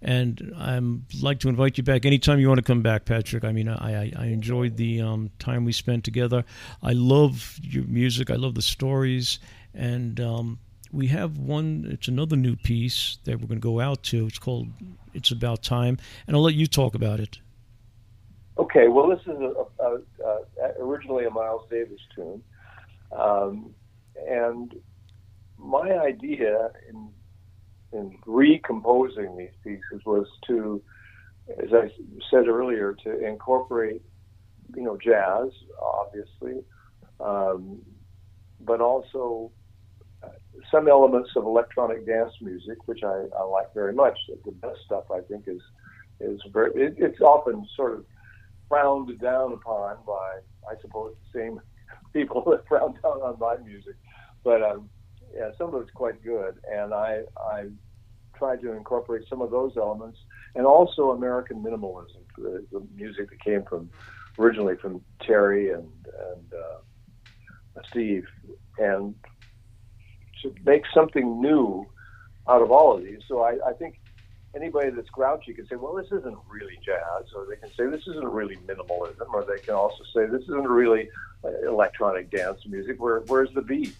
[0.00, 3.42] And I'd like to invite you back anytime you want to come back, Patrick.
[3.42, 6.44] I mean, I, I, enjoyed the um, time we spent together.
[6.82, 8.30] I love your music.
[8.30, 9.40] I love the stories.
[9.72, 10.58] And um,
[10.92, 14.26] we have one, it's another new piece that we're going to go out to.
[14.26, 14.68] It's called
[15.14, 15.98] It's About Time.
[16.26, 17.38] And I'll let you talk about it.
[18.56, 22.42] Okay, well, this is a, a, a, originally a Miles Davis tune.
[23.10, 23.74] Um,
[24.28, 24.74] and
[25.58, 27.08] my idea in
[27.92, 30.82] in recomposing these pieces was to,
[31.62, 31.90] as I
[32.28, 34.02] said earlier, to incorporate,
[34.74, 35.50] you know, jazz,
[35.80, 36.64] obviously,
[37.20, 37.80] um,
[38.60, 39.52] but also
[40.24, 40.28] uh,
[40.72, 44.18] some elements of electronic dance music, which I, I like very much.
[44.44, 45.60] The best stuff, I think, is
[46.20, 46.72] is very.
[46.74, 48.04] It, it's often sort of
[48.68, 50.38] frowned down upon by,
[50.70, 51.60] I suppose, the same
[52.12, 53.94] people that frown down on my music.
[54.42, 54.88] But um,
[55.34, 57.66] yeah, some of it's quite good, and I I
[58.36, 60.18] tried to incorporate some of those elements,
[60.54, 63.90] and also American minimalism, the, the music that came from
[64.38, 65.88] originally from Terry and
[66.30, 68.24] and uh, Steve,
[68.78, 69.14] and
[70.42, 71.86] to make something new
[72.48, 73.20] out of all of these.
[73.26, 73.96] So I, I think
[74.54, 78.06] anybody that's grouchy can say, well, this isn't really jazz, or they can say this
[78.06, 81.08] isn't really minimalism, or they can also say this isn't really
[81.44, 83.00] uh, electronic dance music.
[83.00, 83.94] Where where's the beat?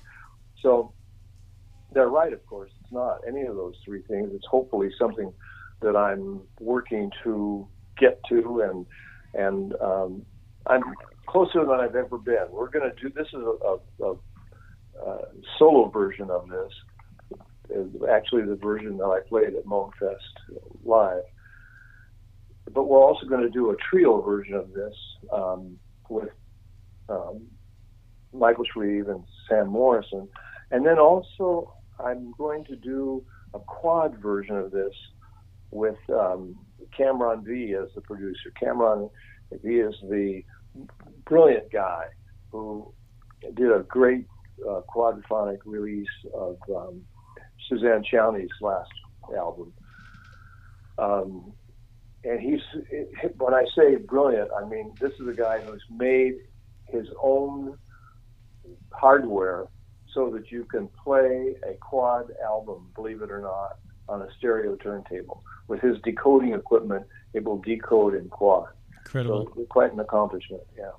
[0.60, 0.92] So
[1.92, 2.70] they're right, of course.
[2.82, 4.30] It's not any of those three things.
[4.34, 5.32] It's hopefully something
[5.80, 7.66] that I'm working to
[7.98, 8.86] get to, and
[9.34, 10.26] and um,
[10.66, 10.82] I'm
[11.26, 12.46] closer than I've ever been.
[12.50, 14.12] We're going to do this is a, a, a,
[15.06, 15.18] a
[15.58, 16.72] solo version of this.
[17.70, 20.16] Is actually the version that I played at Moogfest
[20.84, 21.22] live.
[22.72, 24.94] But we're also going to do a trio version of this
[25.32, 25.78] um,
[26.08, 26.28] with
[27.08, 27.42] um,
[28.32, 30.28] Michael Shrieve and Sam Morrison.
[30.70, 33.24] And then also, I'm going to do
[33.54, 34.92] a quad version of this
[35.70, 36.56] with um,
[36.96, 38.50] Cameron V as the producer.
[38.58, 39.08] Cameron
[39.52, 40.42] V is the
[41.24, 42.04] brilliant guy
[42.50, 42.92] who
[43.54, 44.26] did a great
[44.68, 47.02] uh, quadraphonic release of um,
[47.68, 48.90] Suzanne Ciani's last
[49.36, 49.72] album.
[50.98, 51.52] Um,
[52.24, 52.60] and he's,
[53.38, 56.34] when I say brilliant, I mean this is a guy who's made
[56.88, 57.76] his own
[58.92, 59.66] hardware
[60.12, 63.78] so that you can play a quad album, believe it or not,
[64.08, 65.42] on a stereo turntable.
[65.66, 68.68] With his decoding equipment, it will decode in quad.
[68.98, 69.52] Incredible.
[69.54, 70.92] So quite an accomplishment, yeah.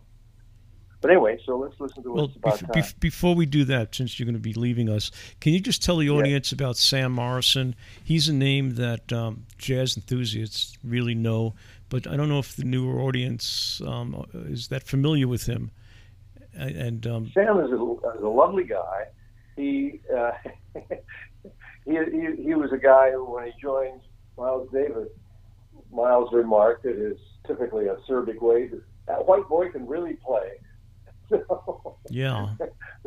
[1.06, 4.18] But anyway, so let's listen to well, what's about bef- before we do that, since
[4.19, 7.76] you're going to be leaving us, can you just tell the audience about Sam Morrison?
[8.03, 11.53] He's a name that um, jazz enthusiasts really know,
[11.90, 15.69] but I don't know if the newer audience um, is that familiar with him.
[16.56, 17.76] And um, Sam is a,
[18.18, 19.03] is a lovely guy.
[19.56, 20.32] He, uh,
[21.86, 24.02] he he he was a guy who, when he joined
[24.40, 25.10] Miles Davis,
[25.91, 28.72] Miles remarked that his typically acerbic way
[29.07, 30.49] that white boy can really play.
[31.30, 32.56] So yeah,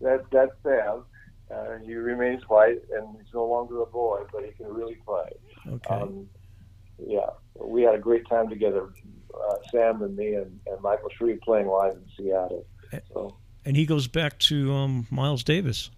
[0.00, 1.04] that that's Sam.
[1.50, 5.30] Uh, he remains white and he's no longer a boy, but he can really play.
[5.68, 5.94] Okay.
[5.94, 6.28] Um,
[7.04, 8.88] yeah, we had a great time together,
[9.34, 12.66] uh, Sam and me and, and Michael Shrieve playing live in Seattle.
[13.12, 15.90] So, and he goes back to um, Miles Davis.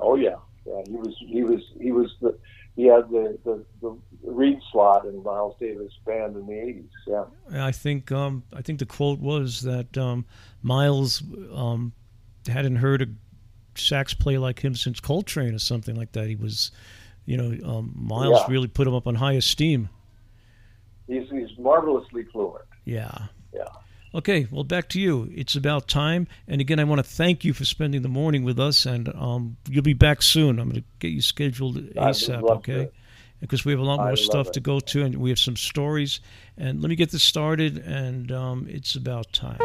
[0.00, 2.36] oh yeah, yeah, he was he was he was the
[2.76, 3.96] he had the the, the
[4.32, 6.88] reed slot in Miles Davis band in the '80s.
[7.06, 7.62] Yeah.
[7.62, 10.26] I think um, I think the quote was that um,
[10.62, 11.22] Miles
[11.54, 11.92] um,
[12.46, 13.06] hadn't heard a
[13.78, 16.28] sax play like him since Coltrane or something like that.
[16.28, 16.70] He was,
[17.24, 18.46] you know, um, Miles Yeah.
[18.48, 19.88] really put him up on high esteem.
[21.06, 22.64] He's he's marvelously fluent.
[22.84, 23.26] Yeah.
[23.54, 23.64] Yeah.
[24.14, 25.30] Okay, well, back to you.
[25.34, 26.26] It's about time.
[26.48, 29.56] And again, I want to thank you for spending the morning with us, and um,
[29.68, 30.58] you'll be back soon.
[30.58, 32.86] I'm going to get you scheduled ASAP, okay?
[32.86, 32.90] to.
[33.40, 34.52] Because we have a lot more stuff it.
[34.54, 36.20] to go to, and we have some stories.
[36.56, 39.58] And let me get this started, and um, it's about time.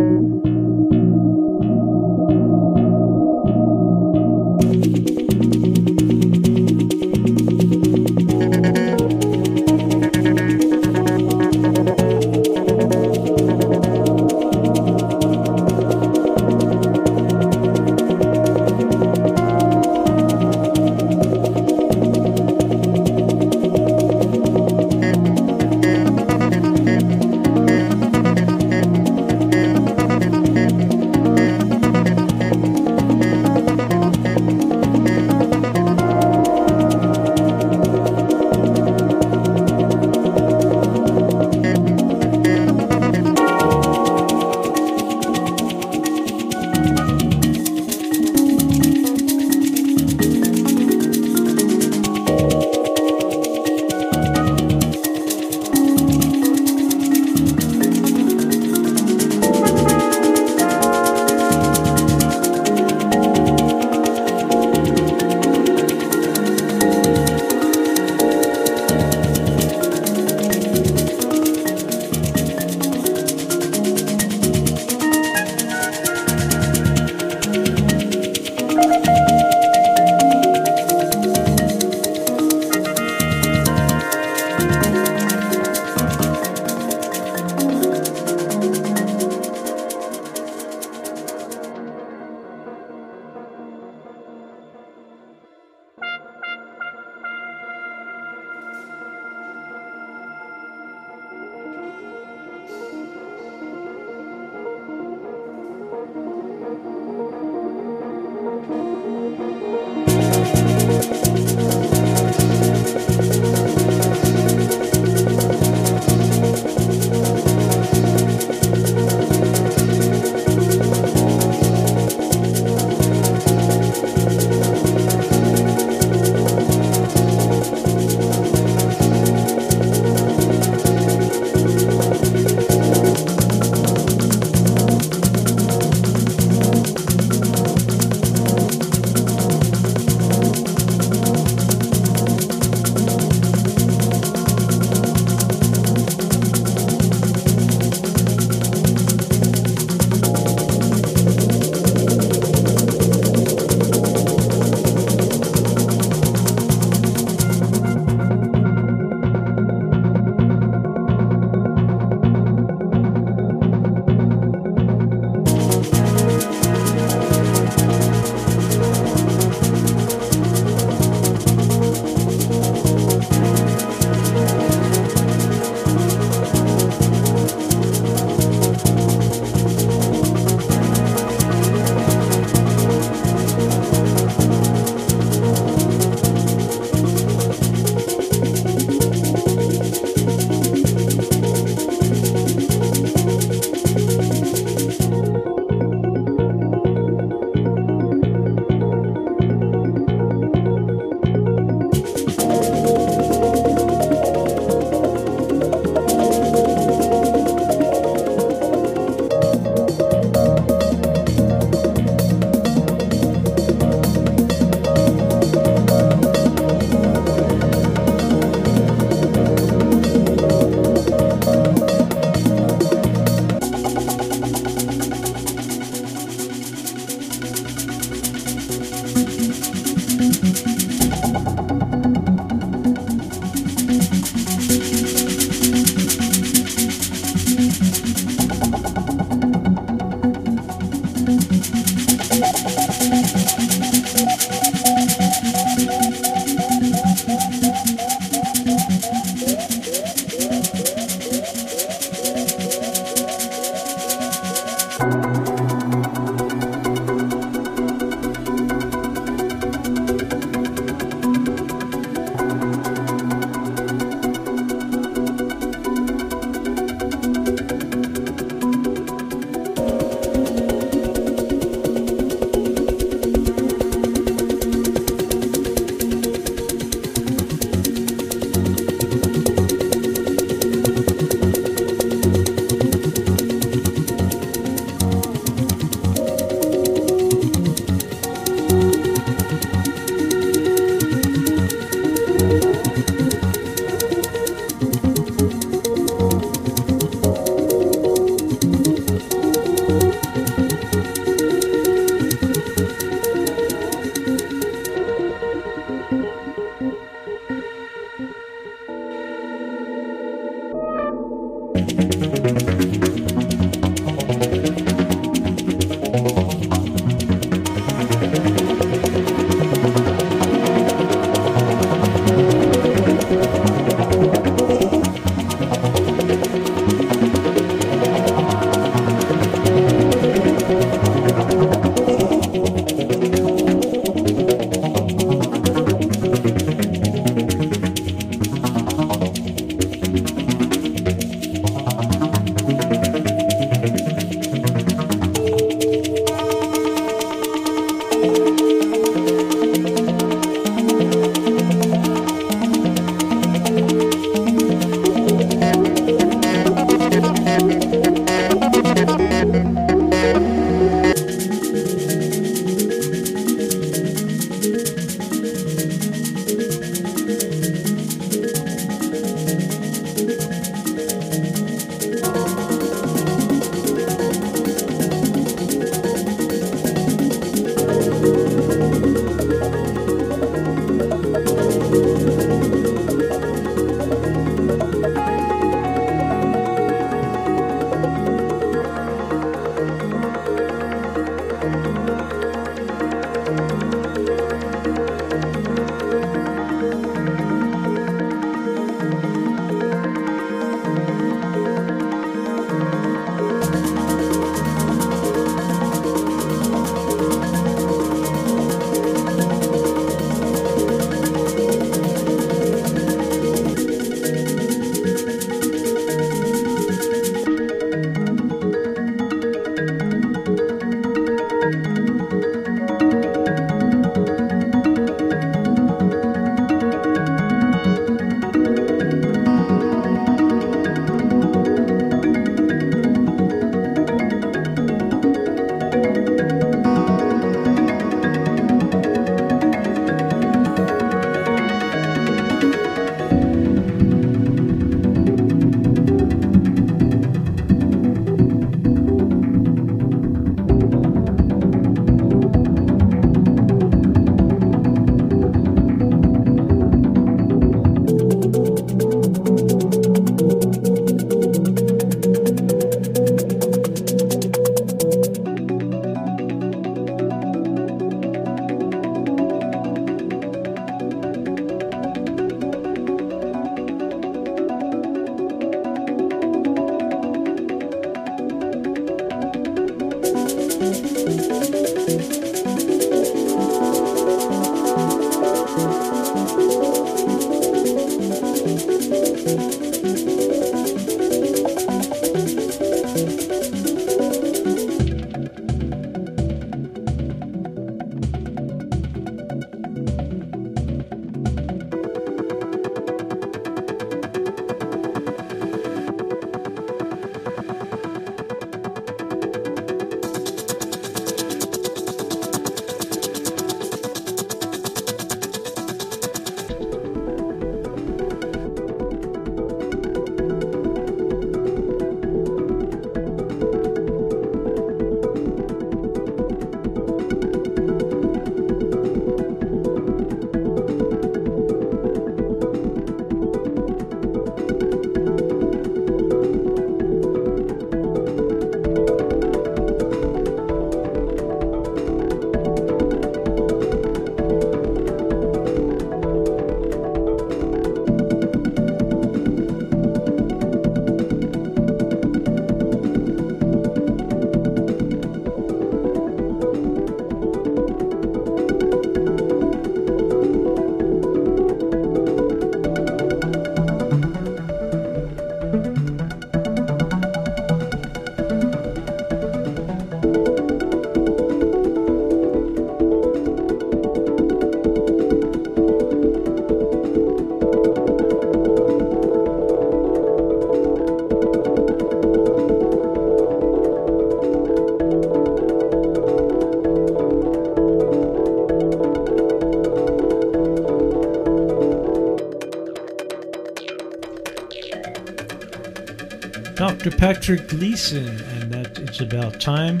[597.02, 597.16] Dr.
[597.16, 600.00] Patrick Gleeson, and that it's about time.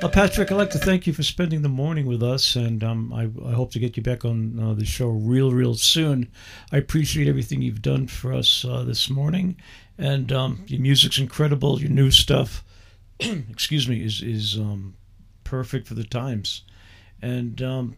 [0.00, 3.12] Uh, Patrick, I'd like to thank you for spending the morning with us, and um,
[3.12, 6.30] I, I hope to get you back on uh, the show real, real soon.
[6.70, 9.56] I appreciate everything you've done for us uh, this morning,
[9.98, 11.80] and um, your music's incredible.
[11.80, 12.62] Your new stuff,
[13.18, 14.94] excuse me, is is um,
[15.42, 16.62] perfect for the times,
[17.20, 17.96] and um,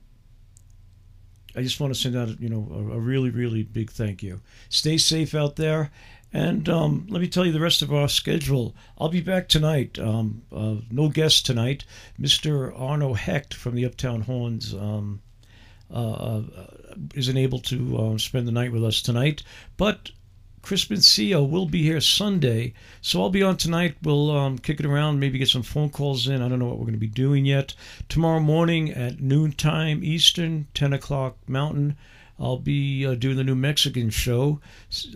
[1.58, 4.40] I just want to send out you know a, a really, really big thank you.
[4.68, 5.90] Stay safe out there.
[6.32, 8.76] And um, let me tell you the rest of our schedule.
[8.98, 9.98] I'll be back tonight.
[9.98, 11.84] Um, uh, no guest tonight.
[12.20, 12.78] Mr.
[12.78, 15.20] Arno Hecht from the Uptown Horns um,
[15.90, 16.42] uh, uh,
[17.14, 19.42] isn't able to uh, spend the night with us tonight.
[19.78, 20.10] But
[20.62, 22.74] Chris Mencia will be here Sunday.
[23.00, 23.96] So I'll be on tonight.
[24.02, 26.42] We'll um, kick it around, maybe get some phone calls in.
[26.42, 27.74] I don't know what we're going to be doing yet.
[28.08, 31.96] Tomorrow morning at noontime Eastern, 10 o'clock Mountain.
[32.40, 34.60] I'll be uh, doing the New Mexican show.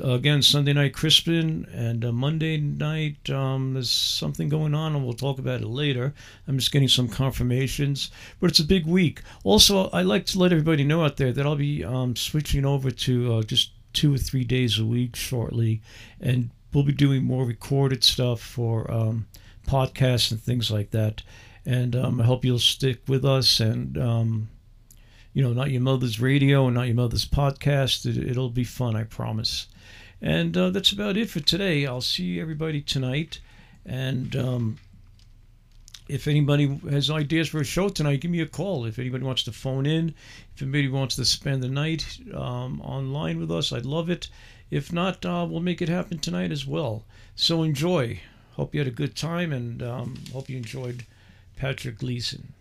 [0.03, 5.05] Uh, again, Sunday night, Crispin, and uh, Monday night, um, there's something going on, and
[5.05, 6.15] we'll talk about it later.
[6.49, 8.11] I'm just getting some confirmations,
[8.41, 9.23] but it's a big week.
[9.45, 12.91] Also, I'd like to let everybody know out there that I'll be um, switching over
[12.91, 15.83] to uh, just two or three days a week shortly,
[16.21, 19.27] and we'll be doing more recorded stuff for um,
[19.67, 21.23] podcasts and things like that.
[21.65, 24.49] And um, I hope you'll stick with us and um,
[25.33, 28.05] you know, not your mother's radio and not your mother's podcast.
[28.07, 29.67] It, will be fun, I promise.
[30.21, 31.87] And uh, that's about it for today.
[31.87, 33.41] I'll see everybody tonight.
[33.87, 34.79] And um,
[36.13, 38.85] if anybody has ideas for a show tonight, give me a call.
[38.85, 40.15] If anybody wants to phone in,
[40.55, 44.29] if anybody wants to spend the night um, online with us, I'd love it.
[44.71, 47.05] If not, uh, we'll make it happen tonight as well.
[47.35, 48.21] So enjoy.
[48.53, 51.07] Hope you had a good time and um, hope you enjoyed
[51.57, 52.53] Patrick Gleeson.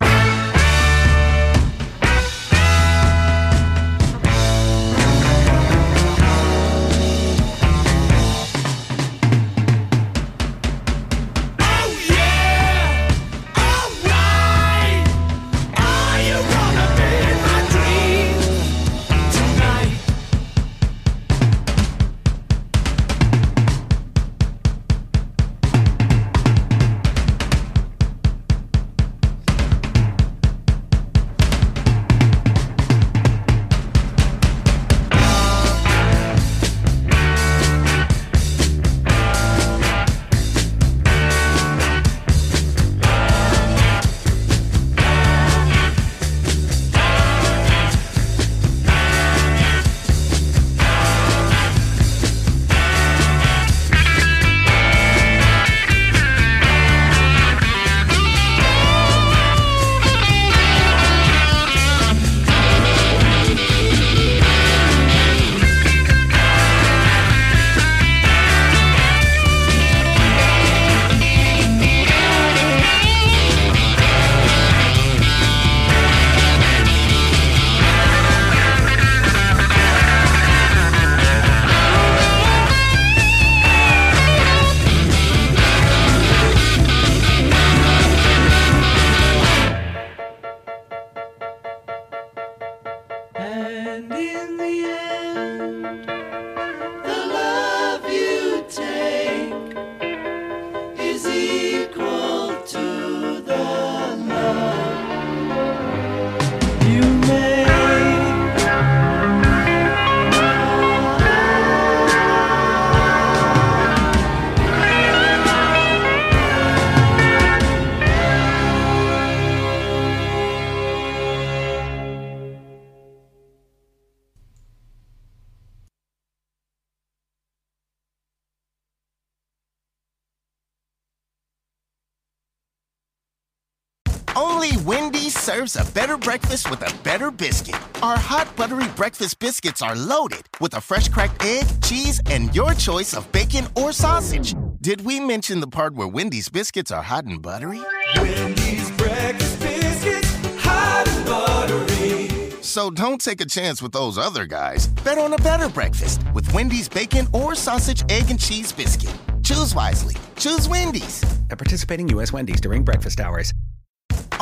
[135.62, 137.76] Wendy's serves a better breakfast with a better biscuit.
[138.02, 142.74] Our hot buttery breakfast biscuits are loaded with a fresh cracked egg, cheese, and your
[142.74, 144.56] choice of bacon or sausage.
[144.80, 147.80] Did we mention the part where Wendy's biscuits are hot and buttery?
[148.16, 150.34] Wendy's breakfast biscuits,
[150.64, 152.60] hot and buttery.
[152.60, 154.88] So don't take a chance with those other guys.
[155.04, 159.14] Bet on a better breakfast with Wendy's bacon or sausage, egg, and cheese biscuit.
[159.44, 160.16] Choose wisely.
[160.36, 161.22] Choose Wendy's.
[161.50, 162.32] At participating U.S.
[162.32, 163.52] Wendy's during breakfast hours.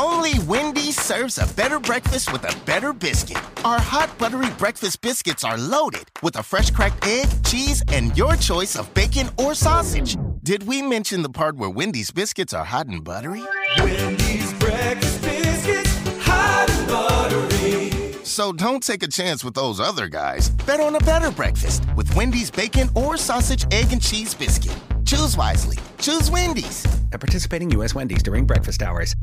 [0.01, 3.36] Only Wendy's serves a better breakfast with a better biscuit.
[3.66, 8.35] Our hot buttery breakfast biscuits are loaded with a fresh cracked egg, cheese, and your
[8.36, 10.16] choice of bacon or sausage.
[10.43, 13.44] Did we mention the part where Wendy's biscuits are hot and buttery?
[13.77, 18.24] Wendy's breakfast biscuits, hot and buttery.
[18.24, 20.48] So don't take a chance with those other guys.
[20.64, 24.78] Bet on a better breakfast with Wendy's bacon or sausage, egg, and cheese biscuit.
[25.05, 25.77] Choose wisely.
[25.98, 26.86] Choose Wendy's.
[27.12, 27.94] At participating U.S.
[27.94, 29.14] Wendy's during breakfast hours.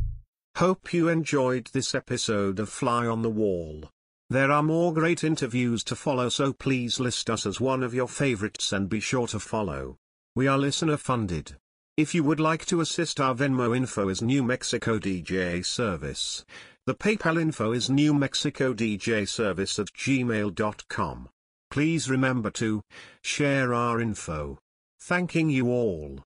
[0.57, 3.91] Hope you enjoyed this episode of Fly on the Wall.
[4.31, 8.07] There are more great interviews to follow so please list us as one of your
[8.07, 9.97] favorites and be sure to follow.
[10.35, 11.57] We are listener funded.
[11.95, 16.43] If you would like to assist our Venmo info is New Mexico DJ Service.
[16.87, 21.29] The PayPal info is New Mexico DJ Service at gmail.com.
[21.69, 22.81] Please remember to
[23.21, 24.57] share our info.
[24.99, 26.23] Thanking you all.